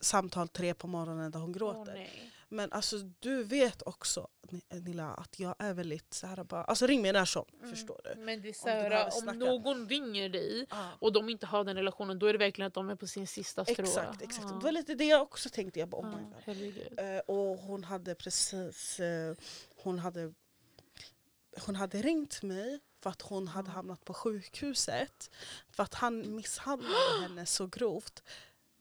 [0.00, 1.94] samtal tre på morgonen där hon gråter.
[1.94, 4.28] Oh, men alltså du vet också
[4.70, 7.70] Nilla att jag är väldigt så här bara, alltså ring mig när som, mm.
[7.70, 8.20] förstår du?
[8.20, 10.86] Men det är så här, om, om någon ringer dig ah.
[10.98, 13.26] och de inte har den relationen då är det verkligen att de är på sin
[13.26, 13.84] sista strå.
[13.84, 14.46] Exakt, exakt.
[14.46, 14.52] Ah.
[14.52, 16.14] det var lite det jag också tänkte, jag bara oh
[16.46, 16.50] ah,
[17.02, 19.34] uh, Och hon hade precis, uh,
[19.76, 20.34] hon hade
[21.66, 25.30] hon hade ringt mig för att hon hade hamnat på sjukhuset.
[25.70, 28.22] För att han misshandlade henne så grovt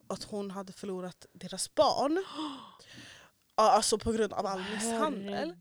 [0.07, 2.23] att hon hade förlorat deras barn.
[3.59, 5.55] Alltså på grund av all misshandel.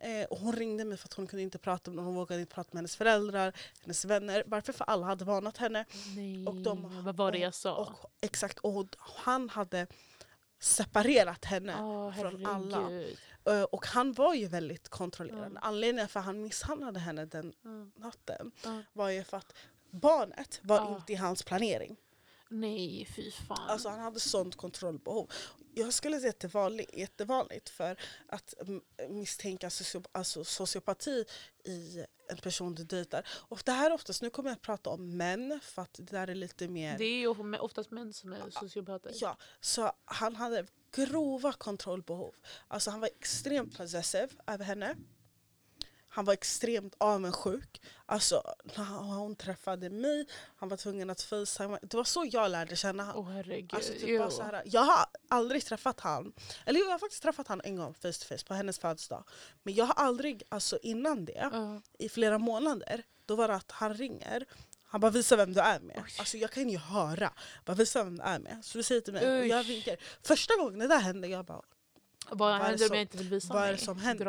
[0.00, 2.54] Eh, och hon ringde mig för att hon kunde inte prata med hon vågade inte
[2.54, 4.42] prata med hennes föräldrar, hennes vänner.
[4.46, 4.72] Varför?
[4.72, 5.84] För alla hade varnat henne.
[6.16, 7.74] Nej, och de, vad var det jag sa?
[7.74, 9.86] Och, exakt, och han hade
[10.58, 12.90] separerat henne oh, från alla.
[13.48, 15.46] Uh, och han var ju väldigt kontrollerande.
[15.46, 15.62] Mm.
[15.62, 17.92] Anledningen för att han misshandlade henne den mm.
[17.96, 18.82] natten mm.
[18.92, 19.54] var ju för att
[19.90, 21.96] barnet var inte i hans planering.
[22.48, 23.68] Nej, fy fan.
[23.68, 25.30] Alltså han hade sånt kontrollbehov.
[25.78, 27.96] Jag skulle säga att det var jättevanligt för
[28.28, 28.54] att
[29.08, 29.70] misstänka
[30.12, 31.24] alltså sociopati
[31.64, 33.26] i en person du dejtar.
[33.28, 36.02] Och det här är oftast, nu kommer jag att prata om män för att det
[36.02, 36.98] där är lite mer...
[36.98, 39.12] Det är ju oftast män som är sociopater.
[39.14, 42.34] Ja, så han hade grova kontrollbehov.
[42.68, 44.96] Alltså han var extremt possessive över henne.
[46.08, 47.82] Han var extremt avundsjuk.
[48.06, 48.42] Alltså,
[48.76, 51.78] när hon träffade mig, han var tvungen att facetime.
[51.82, 53.24] Det var så jag lärde känna honom.
[53.24, 53.74] Oh, herregud.
[53.74, 56.32] Alltså, typ bara så här, jag har aldrig träffat honom.
[56.66, 59.24] Eller jag har faktiskt träffat honom en gång face to face på hennes födelsedag.
[59.62, 61.78] Men jag har aldrig, alltså innan det, uh.
[61.98, 64.46] i flera månader, då var det att han ringer
[64.90, 66.02] han bara visa vem du är med.
[66.18, 67.32] Alltså jag kan ju höra.
[67.64, 68.64] Bara visa vem du är med.
[68.64, 69.96] Så du säger till mig, och jag vinkar.
[70.22, 71.62] Första gången det där hände, jag bara
[72.30, 73.70] vad, händer om jag inte vill visa vad mig?
[73.72, 74.26] Vad som händer?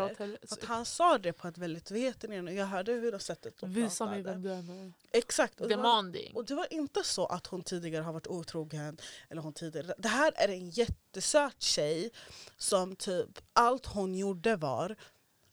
[0.51, 3.73] Att han sa det på ett väldigt veten och jag hörde hur de sättet de
[3.73, 4.93] Visa mig vem du är med.
[5.11, 5.61] Exakt.
[5.61, 6.27] Och Demanding.
[6.27, 8.97] Det var, och det var inte så att hon tidigare har varit otrogen.
[9.29, 9.93] Eller hon tidigare.
[9.97, 12.11] Det här är en jättesöt tjej
[12.57, 14.95] som typ allt hon gjorde var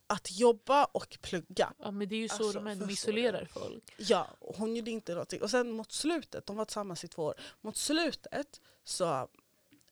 [0.06, 1.72] att jobba och plugga.
[1.78, 3.94] Ja men det är ju så alltså, de, de isolerar folk.
[3.96, 5.42] Ja, hon gjorde inte någonting.
[5.42, 9.28] Och sen mot slutet, de var tillsammans i två år, mot slutet så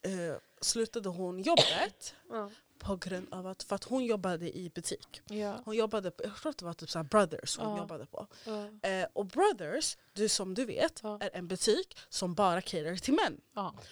[0.03, 2.51] eh, slutade hon jobbet ja.
[2.79, 5.21] på grund av att, för att hon jobbade i butik.
[5.29, 5.61] Ja.
[5.65, 8.27] Hon jobbade på, jag tror att det var typ så Brothers hon jobbade på.
[8.83, 13.41] Eh, och Brothers, du, som du vet, är en butik som bara caterar till män.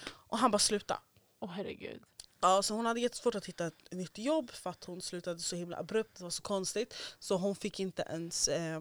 [0.05, 1.01] Och han bara sluta.
[1.41, 2.03] Åh herregud.
[2.41, 5.57] Ja, så hon hade jättesvårt att hitta ett nytt jobb för att hon slutade så
[5.57, 6.95] himla abrupt, det var så konstigt.
[7.19, 8.81] Så hon fick inte ens eh,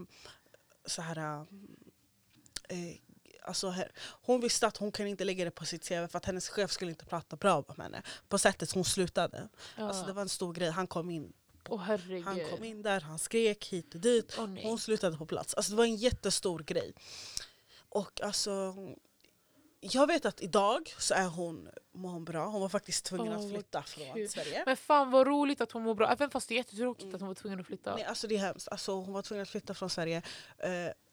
[0.86, 1.46] så här...
[2.70, 2.96] Eh,
[3.42, 6.50] alltså, hon visste att hon kan inte lägga det på sitt CV för att hennes
[6.50, 8.02] chef skulle inte prata bra om henne.
[8.30, 9.48] På sättet hon slutade.
[9.78, 9.88] Ja.
[9.88, 10.70] Alltså, det var en stor grej.
[10.70, 11.34] Han kom in
[11.80, 12.26] herregud.
[12.26, 14.36] han kom in där, han skrek hit och dit.
[14.48, 14.64] Nej.
[14.64, 15.54] Hon slutade på plats.
[15.54, 16.94] Alltså det var en jättestor grej.
[17.90, 18.76] Och alltså,
[19.82, 22.46] jag vet att idag så är hon, mår hon bra.
[22.46, 24.28] Hon var faktiskt tvungen Åh, att flytta från.
[24.30, 24.64] Sverige.
[24.66, 27.28] Men fan vad roligt att hon mår bra, även fast det är jättetråkigt att hon
[27.28, 27.96] var tvungen att flytta.
[27.96, 28.68] Nej, alltså det är hemskt.
[28.68, 30.22] Alltså, hon var tvungen att flytta från Sverige.
[30.58, 30.72] Eh,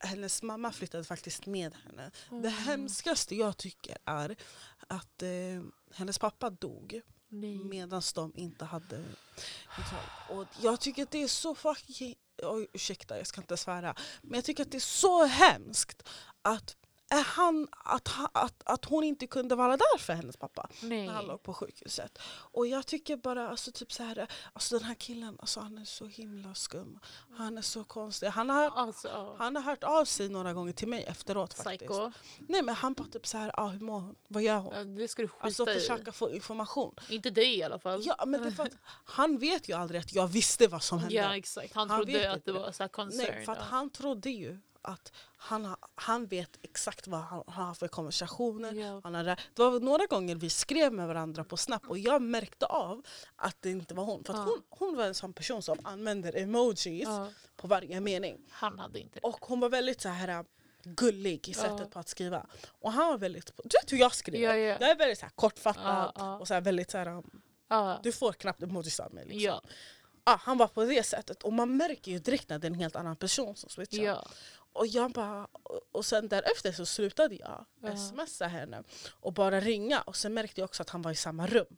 [0.08, 2.10] hennes mamma flyttade faktiskt med henne.
[2.42, 4.36] Det hemskaste jag tycker är
[4.86, 5.28] att eh,
[5.94, 7.02] hennes pappa dog
[7.64, 9.04] medan de inte hade
[9.76, 10.38] kontroll.
[10.38, 12.14] Och jag tycker att det är så fucking...
[12.42, 13.94] Oj, ursäkta, jag ska inte svära.
[14.22, 16.08] Men jag tycker att det är så hemskt
[16.42, 16.76] att,
[17.16, 21.06] han, att, att, att hon inte kunde vara där för hennes pappa Nej.
[21.06, 22.18] när han låg på sjukhuset.
[22.26, 25.84] Och jag tycker bara, alltså, typ så här, alltså den här killen, alltså, han är
[25.84, 26.98] så himla skum.
[27.36, 28.26] Han är så konstig.
[28.26, 31.90] Han har, Alltså, han har hört av sig några gånger till mig efteråt faktiskt.
[31.90, 32.12] Psycho.
[32.48, 34.16] Nej men han bara typ så här, ah, hur mår hon?
[34.28, 34.94] Vad gör hon?
[34.96, 35.74] Det ska du skita Alltså i.
[35.74, 36.94] försöka få information.
[37.08, 38.02] Inte dig i alla fall.
[38.04, 38.72] Ja, men det att
[39.04, 41.14] han vet ju aldrig att jag visste vad som hände.
[41.14, 42.58] Ja exakt, han, Han trodde att det det.
[42.58, 43.26] var så concern.
[43.34, 43.64] Nej, för att ja.
[43.64, 48.72] han trodde ju att han, ha- han vet exakt vad han har för konversationer.
[48.72, 49.00] Ja.
[49.04, 52.66] Han har, det var några gånger vi skrev med varandra på Snap och jag märkte
[52.66, 53.02] av
[53.36, 54.24] att det inte var hon.
[54.24, 54.38] För Ja.
[54.44, 57.28] hon, hon var en sån person som använder emojis Ja.
[57.56, 58.38] på varje mening.
[58.50, 59.26] Han hade inte det.
[59.28, 60.42] Och hon var väldigt så här äh,
[60.84, 62.46] gullig i sättet på att skriva.
[62.80, 64.44] Och han var väldigt, du vet hur jag skriver?
[64.44, 64.76] Ja, ja.
[64.80, 67.22] Jag är väldigt så här, kortfattad och så här, väldigt så här,
[67.68, 68.00] Ja.
[68.02, 69.24] du får knappt emojis av mig.
[69.26, 69.60] Liksom.
[70.24, 72.78] Ja, han var på det sättet och man märker ju direkt när det är en
[72.78, 74.02] helt annan person som switchar.
[74.02, 74.26] Ja.
[74.78, 75.48] Och, jag bara,
[75.92, 77.96] och- sen därefter så slutade jag Ja.
[77.96, 80.00] smsa henne och bara ringa.
[80.00, 81.76] Och sen märkte jag också att han var i samma rum.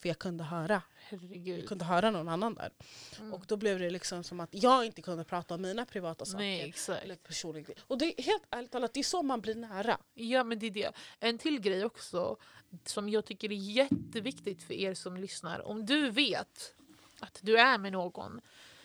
[0.00, 1.68] För jag kunde höra, jag Herregud.
[1.68, 2.70] kunde höra någon annan där.
[3.18, 3.34] Mm.
[3.34, 6.38] Och då blev det liksom som att jag inte kunde prata om mina privata saker.
[6.44, 7.04] Nej exakt.
[7.04, 7.66] Eller personliga.
[7.86, 9.98] Och det är helt ärligt talat, det är så man blir nära.
[10.14, 10.92] Ja men det är det.
[11.20, 12.36] En till grej också
[12.84, 15.66] som jag tycker är jätteviktigt för er som lyssnar.
[15.68, 16.74] Om du vet
[17.20, 18.40] att du är med någon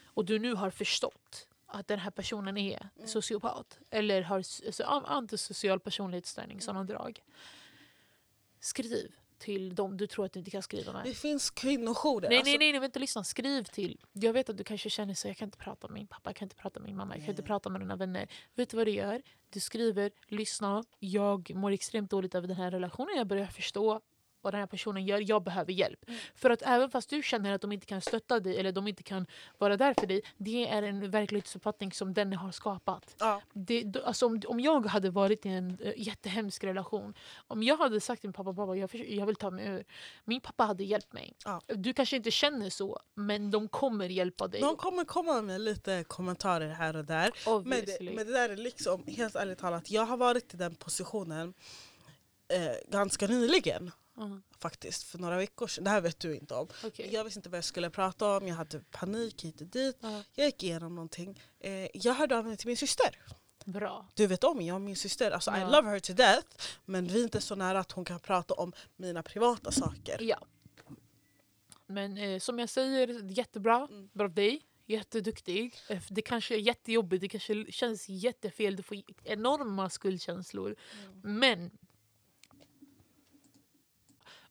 [0.06, 5.06] och du nu har förstått att den här personen är sociopat eller har alltså, an-
[5.06, 7.24] antisocial personlighetsstörning, sådana drag.
[8.60, 11.06] Skriv till dem du tror att du inte kan skriva med.
[11.06, 12.30] Det finns kvinnojourer.
[12.30, 13.24] Nej, alltså, nej, nej, nej, vänta, lyssna.
[13.24, 14.00] Skriv till.
[14.14, 16.36] Jag vet att du kanske känner så jag kan inte prata med min pappa, jag
[16.36, 18.28] kan inte prata med min mamma, jag kan inte prata med dina vänner.
[18.56, 19.22] Vet du vad du gör?
[19.50, 24.02] Du skriver, lyssna, jag mår extremt dåligt över den här relationen, jag börjar förstå
[24.42, 26.06] vad den här personen gör, jag behöver hjälp.
[26.36, 29.04] För att även fast du känner att de inte kan stötta dig eller de inte
[29.04, 33.16] kan vara där för dig, det är en verklighetsuppfattning som den har skapat.
[33.20, 33.42] Ja.
[33.54, 37.14] Det, alltså om, om jag hade varit i en uh, jättehemsk relation,
[37.48, 39.86] om jag hade sagt till min pappa pappa jag, jag vill ta mig ur,
[40.26, 41.34] min pappa hade hjälpt mig.
[41.46, 41.62] Ja.
[41.68, 44.62] Du kanske inte känner så, men de kommer hjälpa dig.
[44.62, 47.32] De kommer komma med lite kommentarer här och där.
[47.64, 50.76] Men det, men det där är liksom, helt ärligt talat, jag har varit i den
[50.76, 51.54] positionen
[52.54, 53.92] eh, ganska nyligen.
[54.18, 55.84] Ja, Faktiskt, för några veckor sedan.
[55.84, 56.68] Det här vet du inte om.
[56.86, 57.10] okej.
[57.14, 59.98] Jag visste inte vad jag skulle prata om, jag hade panik hit och dit.
[60.02, 61.42] Ja, Jag gick igenom någonting.
[61.60, 63.20] Eh, jag hörde av mig till min syster.
[63.66, 64.08] bra.
[64.16, 65.32] Du vet om, jag och min syster.
[65.32, 65.70] Alltså, I Ja.
[65.70, 66.48] love her to death.
[66.86, 70.18] Men vi är inte så nära att hon kan prata om mina privata saker.
[70.22, 70.40] Ja.
[71.86, 73.88] Men eh, som jag säger, jättebra.
[73.92, 74.10] Mm.
[74.14, 74.62] Bra av dig.
[74.86, 75.76] Jätteduktig.
[75.90, 78.76] Eh, Det kanske är jättejobbigt, det kanske känns jättefel.
[78.76, 80.76] Du får enorma skuldkänslor.
[81.24, 81.40] Mm.
[81.40, 81.72] Men...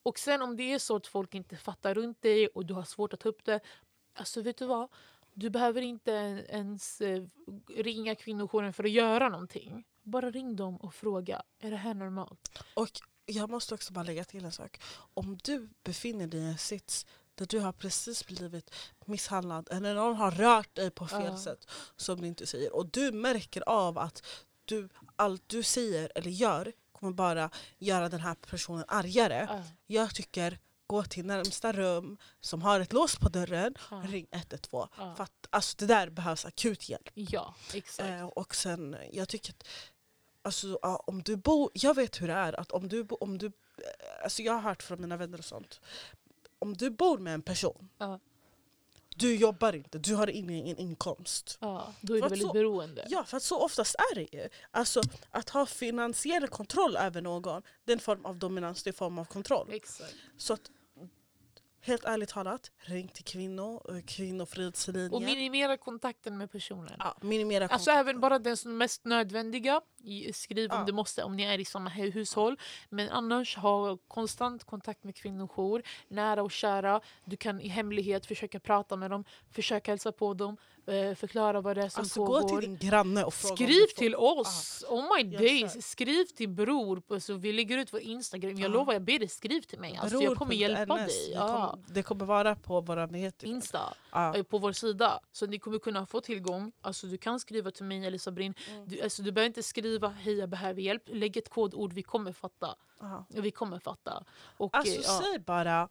[0.07, 2.85] Och sen om det är så att folk inte fattar runt dig och du har
[2.85, 3.61] svårt att ta upp det.
[4.15, 4.89] Alltså vet du vad?
[5.35, 6.11] Du behöver inte
[6.49, 7.23] ens eh,
[7.77, 9.85] ringa kvinnojouren för att göra någonting.
[10.03, 11.43] Bara ring dem och fråga.
[11.59, 12.63] Är det här normalt?
[12.75, 12.89] Och
[13.27, 14.81] jag måste också bara lägga till en sak.
[15.15, 18.75] Om du befinner dig i en sits där du har precis blivit
[19.07, 21.39] misshandlad eller någon har rört dig på fel Ja.
[21.39, 21.67] sätt
[21.97, 24.27] som du inte säger och du märker av att
[24.65, 29.47] du, allt du säger eller gör kommer bara göra den här personen argare.
[29.51, 29.63] Ja.
[29.87, 34.03] Jag tycker gå till närmsta rum som har ett lås på dörren, Ja.
[34.07, 34.89] ring 112.
[34.99, 35.15] Ja.
[35.17, 37.09] För att alltså, det där behövs akut hjälp.
[37.15, 38.09] Ja, exakt.
[38.09, 39.65] Eh, och sen, jag tycker att
[40.43, 43.53] alltså, om du bor, jag vet hur det är, att om du, om du, eh,
[44.25, 45.81] alltså jag har hört från mina vänner och sånt,
[46.59, 48.21] om du bor med en person, Ja.
[49.17, 51.59] Du jobbar inte, du har ingen inkomst.
[51.61, 53.07] Ja, då är du väldigt så- beroende.
[53.09, 54.49] Ja, för så oftast är det ju.
[54.71, 58.93] Alltså, att ha finansiell kontroll över någon, det är en form av dominans, det är
[58.93, 59.69] en form av kontroll.
[59.73, 60.15] Exakt.
[60.37, 60.71] Så att
[61.87, 65.13] helt ärligt talat, ring till kvinnor, kvinnofridslinjen.
[65.13, 66.97] Och minimera kontakten med personen.
[66.99, 67.99] Ja, minimera Alltså kontakten.
[68.01, 69.81] även bara den som mest nödvändiga.
[70.33, 70.85] Skriv om Ja.
[70.85, 72.57] det måste, om ni är i samma hu- hushåll.
[72.89, 77.01] Men annars ha konstant kontakt med kvinnojour, nära och kära.
[77.25, 80.76] Du kan i hemlighet försöka prata med dem, försöka hälsa på dem, eh,
[81.17, 82.41] förklara vad det är som Alltså pågår.
[82.41, 84.85] gå till din granne och fråga Skriv till oss!
[84.89, 85.87] Oh my days!
[85.91, 87.03] Skriv till bror.
[87.11, 88.51] Alltså, vi lägger ut vår Instagram.
[88.51, 88.75] Jag Ja.
[88.75, 89.97] lovar, jag ber dig skriv till mig.
[90.03, 91.29] Alltså, jag kommer hjälpa Bror.ns, dig.
[91.29, 91.47] Det, Ja.
[91.71, 93.47] kommer, det kommer vara på våra nyheter.
[93.47, 93.95] Insta.
[94.13, 94.37] Ja.
[94.37, 95.21] eh, på vår sida.
[95.33, 96.73] Så ni kommer kunna få tillgång.
[96.81, 98.55] Alltså, du kan skriva till mig eller Sabrin.
[98.71, 98.89] Mm.
[98.89, 101.03] Du, alltså, du behöver inte skriva hej jag behöver hjälp.
[101.07, 102.75] Lägg ett kodord, vi kommer fatta.
[103.01, 103.25] Ja.
[103.29, 104.25] Vi kommer fatta.
[104.57, 105.89] Och, Alltså eh, säg bara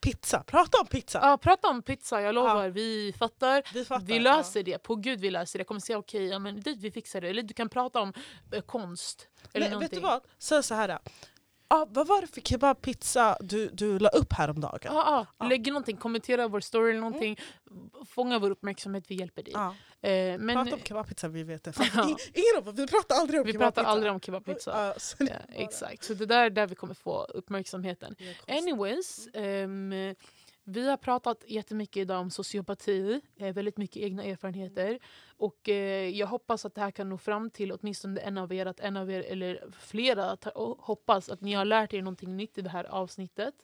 [0.00, 1.18] pizza, prata om pizza.
[1.22, 2.68] Ja, prata om pizza, jag lovar.
[2.68, 3.62] Vi fattar.
[3.74, 4.04] Vi fattar.
[4.06, 4.78] Vi löser det.
[4.78, 5.64] På gud vi löser det.
[5.64, 7.28] Kommer säga okej, ja, men dit vi fixar det.
[7.28, 8.12] Eller du kan prata om
[8.52, 9.28] eh, konst.
[9.52, 10.22] Eller Nej, vet du vad?
[10.38, 10.98] Säg så här.
[11.70, 14.80] Ah, vad var det för kebabpizza du, du la upp häromdagen?
[14.84, 15.26] Ja, ja.
[15.38, 15.48] Ja.
[15.48, 17.40] Lägg någonting, kommentera vår story eller någonting.
[18.08, 19.54] Fånga vår uppmärksamhet, vi hjälper dig.
[20.00, 21.72] Eh, men Prata om kebabpizza, vi vet det.
[21.78, 21.84] Ja.
[21.84, 23.58] ing- Ingen vi pratar aldrig om vi kebabpizza.
[23.82, 24.94] pratar aldrig om kebabpizza.
[25.18, 28.16] Ja, exakt, så det där är där vi kommer få uppmärksamheten.
[28.48, 30.14] Anyways, ehm,
[30.64, 34.98] vi har pratat jättemycket idag om sociopati, eh, väldigt mycket egna erfarenheter.
[35.36, 38.66] Och eh, jag hoppas att det här kan nå fram till åtminstone en av er,
[38.66, 40.36] att en av er eller flera
[40.78, 43.54] hoppas att ni har lärt er någonting nytt i det här avsnittet.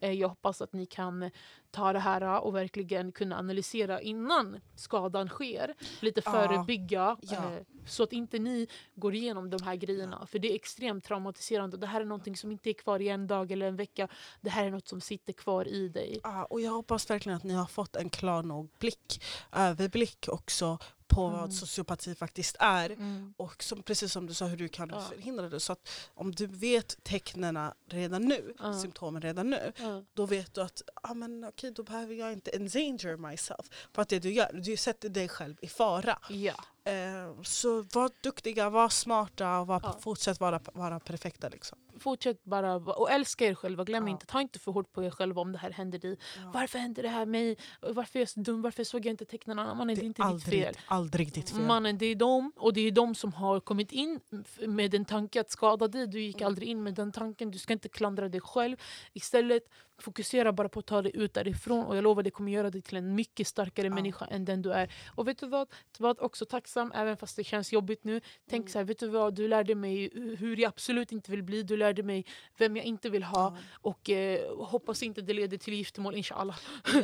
[0.00, 1.30] Eh, jag hoppas att ni kan
[1.70, 5.74] ta det här och verkligen kunna analysera innan skadan sker.
[6.00, 7.36] Lite förebygga, Ja.
[7.36, 10.26] eh, så att inte ni går igenom de här grejerna.
[10.26, 11.76] För det är extremt traumatiserande.
[11.76, 14.08] Och det här är någonting som inte är kvar i en dag eller en vecka.
[14.40, 16.20] Det här är något som sitter kvar i dig.
[16.22, 20.78] Ja, och jag hoppas verkligen att ni har fått en klar nog blick, överblick också
[21.06, 21.40] på Mm.
[21.40, 22.90] vad sociopati faktiskt är.
[22.90, 23.34] Mm.
[23.36, 25.00] Och som, precis som du sa hur du kan Ja.
[25.00, 25.60] förhindra det.
[25.60, 28.74] Så att om du vet tecknen redan nu, Ja.
[28.80, 30.04] symptomen redan nu, Ja.
[30.14, 33.88] då vet du att ah, men, okej, då behöver jag inte endanger myself.
[33.92, 36.18] För att det du gör, du sätter dig själv i fara.
[36.30, 36.54] ja.
[36.88, 39.96] Eh, så var duktiga, var smarta och var, Ja.
[40.00, 41.48] fortsätt vara, vara perfekta.
[41.48, 41.78] Liksom.
[41.98, 43.84] Fortsätt bara och älska er själva.
[43.84, 44.10] Glöm Ja.
[44.12, 46.18] inte, ta inte för hårt på er själva om det här händer dig.
[46.36, 46.50] Ja.
[46.54, 47.56] Varför hände det här mig?
[47.80, 48.62] Varför är jag så dum?
[48.62, 49.56] Varför såg jag inte tecknen?
[49.56, 50.74] Mannen, det är inte ditt aldrig, fel.
[50.86, 51.60] aldrig ditt fel.
[51.60, 54.20] Mannen, det är de och det är de som har kommit in
[54.66, 56.06] med en tanke att skada dig.
[56.06, 56.46] Du gick Mm.
[56.46, 57.50] aldrig in med den tanken.
[57.50, 58.76] Du ska inte klandra dig själv.
[59.12, 59.62] Istället
[60.00, 61.84] fokusera bara på att ta dig ut därifrån.
[61.86, 64.72] Och jag lovar, det kommer göra dig till en mycket starkare människa än den du
[64.72, 64.92] är.
[65.14, 65.68] Och vet du vad?
[65.98, 68.20] Var också tacksam, även fast det känns jobbigt nu.
[68.50, 68.72] Tänk Mm.
[68.72, 69.34] så här, vet du vad?
[69.34, 71.62] Du lärde mig hur jag absolut inte vill bli.
[71.62, 72.26] Du lärde mig
[72.58, 73.56] vem jag inte vill ha.
[73.56, 73.56] Ja.
[73.72, 76.58] Och eh, hoppas inte det leder till giftermål, inshallah.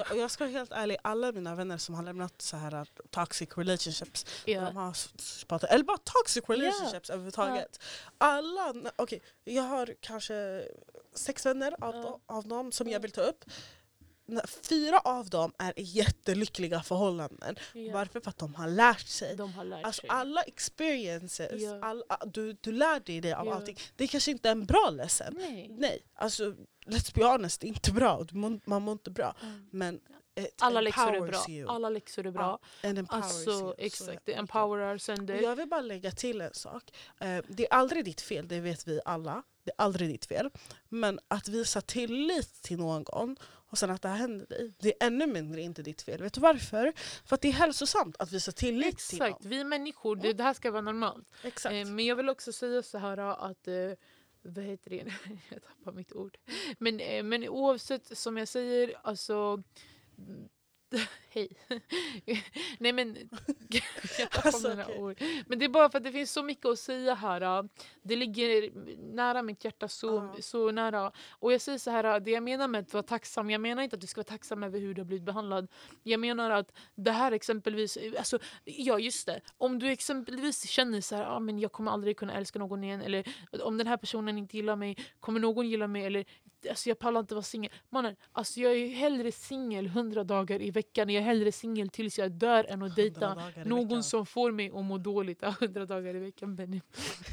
[0.08, 2.84] jag, jag ska vara helt ärlig, alla mina vänner som har lämnat så här uh,
[3.10, 4.60] toxic relationships, Ja.
[4.60, 4.96] de har
[5.46, 7.80] pratat, eller bara toxic relationships överhuvudtaget.
[8.18, 10.64] Alla, okej, jag har kanske
[11.14, 12.98] sex vänner av, av dem som jag Ja.
[13.02, 13.44] vill ta upp.
[14.68, 17.56] Fyra av dem är i jättelyckliga förhållanden.
[17.74, 17.92] Ja.
[17.92, 18.20] Varför?
[18.20, 19.36] För att de har lärt sig.
[19.36, 20.10] De har lärt Alltså sig.
[20.10, 21.78] alla experiences, Ja.
[21.82, 23.54] all, du, du lär dig det av Ja.
[23.54, 23.76] allting.
[23.96, 25.26] Det kanske inte är en bra lesson.
[25.36, 25.68] Nej.
[25.78, 26.54] Nej, alltså
[26.86, 28.26] let's be honest, det är inte bra.
[28.64, 29.34] Man mår inte bra.
[29.42, 29.66] Mm.
[29.72, 30.00] Men
[30.60, 31.44] Alla läxor är bra.
[31.48, 31.68] You.
[31.68, 32.58] Alla läxor är bra.
[32.84, 33.74] And empowers Alltså you.
[33.78, 35.34] exakt, det empowerar Och sänder.
[35.42, 36.82] Jag vill bara lägga till en sak.
[37.20, 39.42] Eh, det är aldrig ditt fel, det vet vi alla.
[39.64, 40.50] Det är aldrig ditt fel.
[40.88, 43.36] Men att visa tillit till någon
[43.74, 46.22] och sen att det här händer dig, det är ännu mindre inte ditt fel.
[46.22, 46.92] Vet du varför?
[47.24, 49.50] För att det är hälsosamt att visa tillit till Exakt, någon.
[49.50, 51.28] vi människor, det, det här ska vara normalt.
[51.42, 51.72] Exakt.
[51.74, 53.74] Eh, men jag vill också säga så här att eh,
[54.42, 54.96] vad heter det?
[55.50, 56.38] jag tappar mitt ord.
[56.78, 59.62] Men, eh, men oavsett, som jag säger, alltså...
[61.30, 61.48] Hej.
[62.78, 63.16] Nej men,
[64.18, 64.98] jag Alltså, mina okej.
[64.98, 65.22] ord.
[65.46, 67.68] Men det är bara för att det finns så mycket att säga här.
[68.02, 68.70] Det ligger
[69.14, 70.42] nära mitt hjärta, så, Ja.
[70.42, 71.12] så nära.
[71.30, 73.94] Och jag säger så här, det jag menar med att vara tacksam, jag menar inte
[73.96, 75.68] att du ska vara tacksam över hur du har blivit behandlad.
[76.02, 79.40] Jag menar att det här exempelvis, alltså, ja just det.
[79.58, 83.02] Om du exempelvis känner så här, ah, men jag kommer aldrig kunna älska någon igen.
[83.02, 83.24] Eller
[83.62, 86.04] om den här personen inte gillar mig, kommer någon gilla mig?
[86.04, 86.24] Eller
[86.68, 87.72] alltså, jag pallar inte vara singel.
[87.90, 91.08] Mannen, alltså, jag är hellre singel hundra dagar i veckan.
[91.10, 94.84] Jag är hellre singel tills jag dör än att dejta någon som får mig att
[94.84, 95.38] må dåligt.
[95.42, 96.80] Ja, hundra dagar i veckan Benny.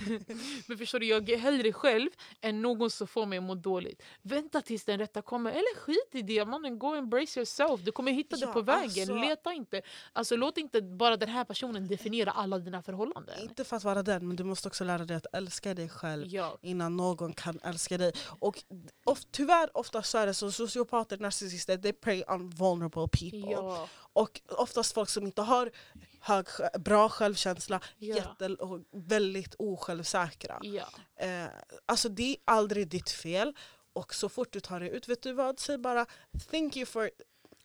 [0.68, 2.10] Men förstår du, jag är hellre själv
[2.42, 4.04] än någon som får mig att må dåligt.
[4.22, 5.52] Vänta tills den rätta kommer.
[5.52, 6.80] Eller skit i det, mannen.
[6.80, 7.82] Go embrace yourself.
[7.82, 8.84] Du kommer hitta Ja, det på vägen.
[8.86, 9.82] alltså- Leta inte.
[10.14, 13.40] Alltså, låt inte bara den här personen definiera alla dina förhållanden.
[13.42, 16.28] Inte för att vara den, men du måste också lära dig att älska dig själv
[16.28, 16.58] Ja.
[16.62, 18.12] innan någon kan älska dig.
[18.40, 18.64] Och
[19.32, 23.52] tyvärr ofta så är det så sociopater, narcissister, they prey on vulnerable people.
[23.52, 23.88] Ja.
[24.14, 25.72] Och oftast folk som inte har
[26.20, 26.46] hög,
[26.80, 28.16] bra självkänsla, Ja.
[28.16, 28.56] jätte,
[28.92, 30.60] väldigt osjälvsäkra.
[30.62, 30.86] Ja.
[31.16, 31.46] Eh,
[31.86, 33.54] alltså det är aldrig ditt fel.
[33.94, 35.60] Och så fort du tar dig ut, vet du vad?
[35.60, 36.06] Säg bara
[36.52, 37.10] thank you for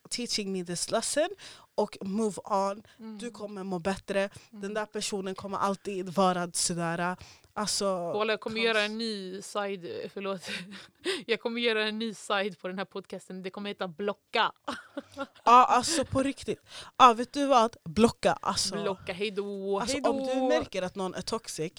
[0.09, 1.29] teaching me this lesson
[1.75, 2.83] och move on.
[2.99, 3.17] Mm.
[3.17, 4.29] Du kommer må bättre.
[4.51, 7.15] Den där personen kommer alltid vara sådär.
[7.57, 10.41] Alltså, Kolla, jag kommer göra en ny side, förlåt.
[11.25, 13.43] Jag kommer göra en ny side på den här podcasten.
[13.43, 14.51] Det kommer heta Blocka.
[15.43, 16.61] Ja, alltså på riktigt.
[16.97, 17.77] Ja, vet du vad?
[17.83, 18.33] Blocka.
[18.41, 20.09] Alltså, Blocka, hejdå, alltså, hejdå.
[20.09, 21.73] om du märker att någon är toxic.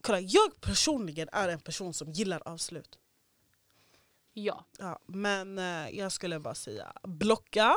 [0.00, 2.98] Kolla, jag personligen är en person som gillar avslut.
[4.32, 7.76] Ja, Ja, men eh, jag skulle bara säga blocka.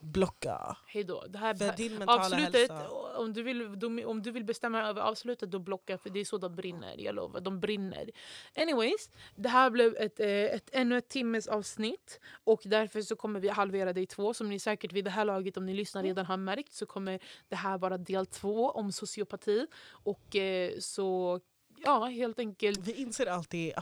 [0.00, 0.76] Blocka.
[0.86, 1.24] hejdå.
[1.28, 2.88] Det här, För din mentala avslutet, hälsa.
[3.16, 3.62] om du, vill,
[4.06, 5.98] om du vill bestämma över avslutet, då blocka.
[5.98, 7.40] För det är så de brinner, jag lovar.
[7.40, 8.10] De brinner.
[8.56, 12.20] Anyways, det här blev ett, eh, ett, ännu ett timmes avsnitt.
[12.44, 14.34] Och därför så kommer vi halvera det i två.
[14.34, 17.20] Som ni säkert vid det här laget, om ni lyssnar, redan har märkt så kommer
[17.48, 19.66] det här vara del två om sociopati.
[19.90, 21.40] Och eh, så,
[21.76, 22.78] ja, helt enkelt.
[22.78, 23.72] Vi inser alltid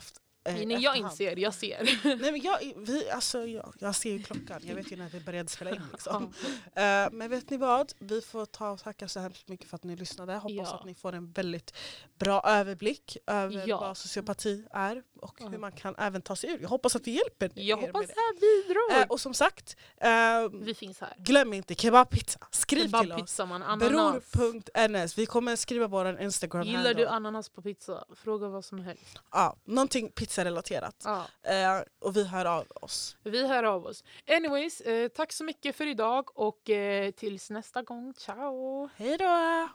[0.49, 1.13] eh, Nej, jag efterhand.
[1.13, 1.99] inser, jag ser.
[2.05, 5.21] Nej, men jag, vi, alltså, jag, jag ser ju klockan, jag vet ju när vi
[5.21, 5.83] började spela in.
[5.93, 6.33] Liksom.
[6.75, 7.93] Eh, men vet ni vad?
[7.99, 10.33] Vi får ta och tacka så hemskt mycket för att ni lyssnade.
[10.35, 10.75] Hoppas Ja.
[10.75, 11.75] att ni får en väldigt
[12.19, 13.81] bra överblick över Ja.
[13.81, 16.59] vad sociopati är och hur man kan även ta sig ur.
[16.63, 18.13] Jag hoppas att vi hjälper Jag hoppas det.
[18.17, 19.03] här bidrar.
[19.03, 20.11] Eh, och som sagt, eh,
[20.53, 21.15] vi finns här.
[21.19, 22.39] glöm inte kebabpizza.
[22.51, 23.41] Skriv till oss.
[23.79, 25.19] Bror.ns.
[25.19, 28.05] Vi kommer skriva vår Instagram Gillar du ananas på pizza?
[28.17, 29.19] Fråga vad som helst.
[29.33, 31.03] Ja, någonting pizzarelaterat.
[31.05, 31.25] Ja.
[31.43, 33.17] Eh, och vi hör av oss.
[33.23, 34.05] Vi hör av oss.
[34.29, 38.15] Anyways, eh, tack så mycket för idag och eh, tills nästa gång.
[38.17, 38.89] Ciao!
[38.97, 39.69] Hej då!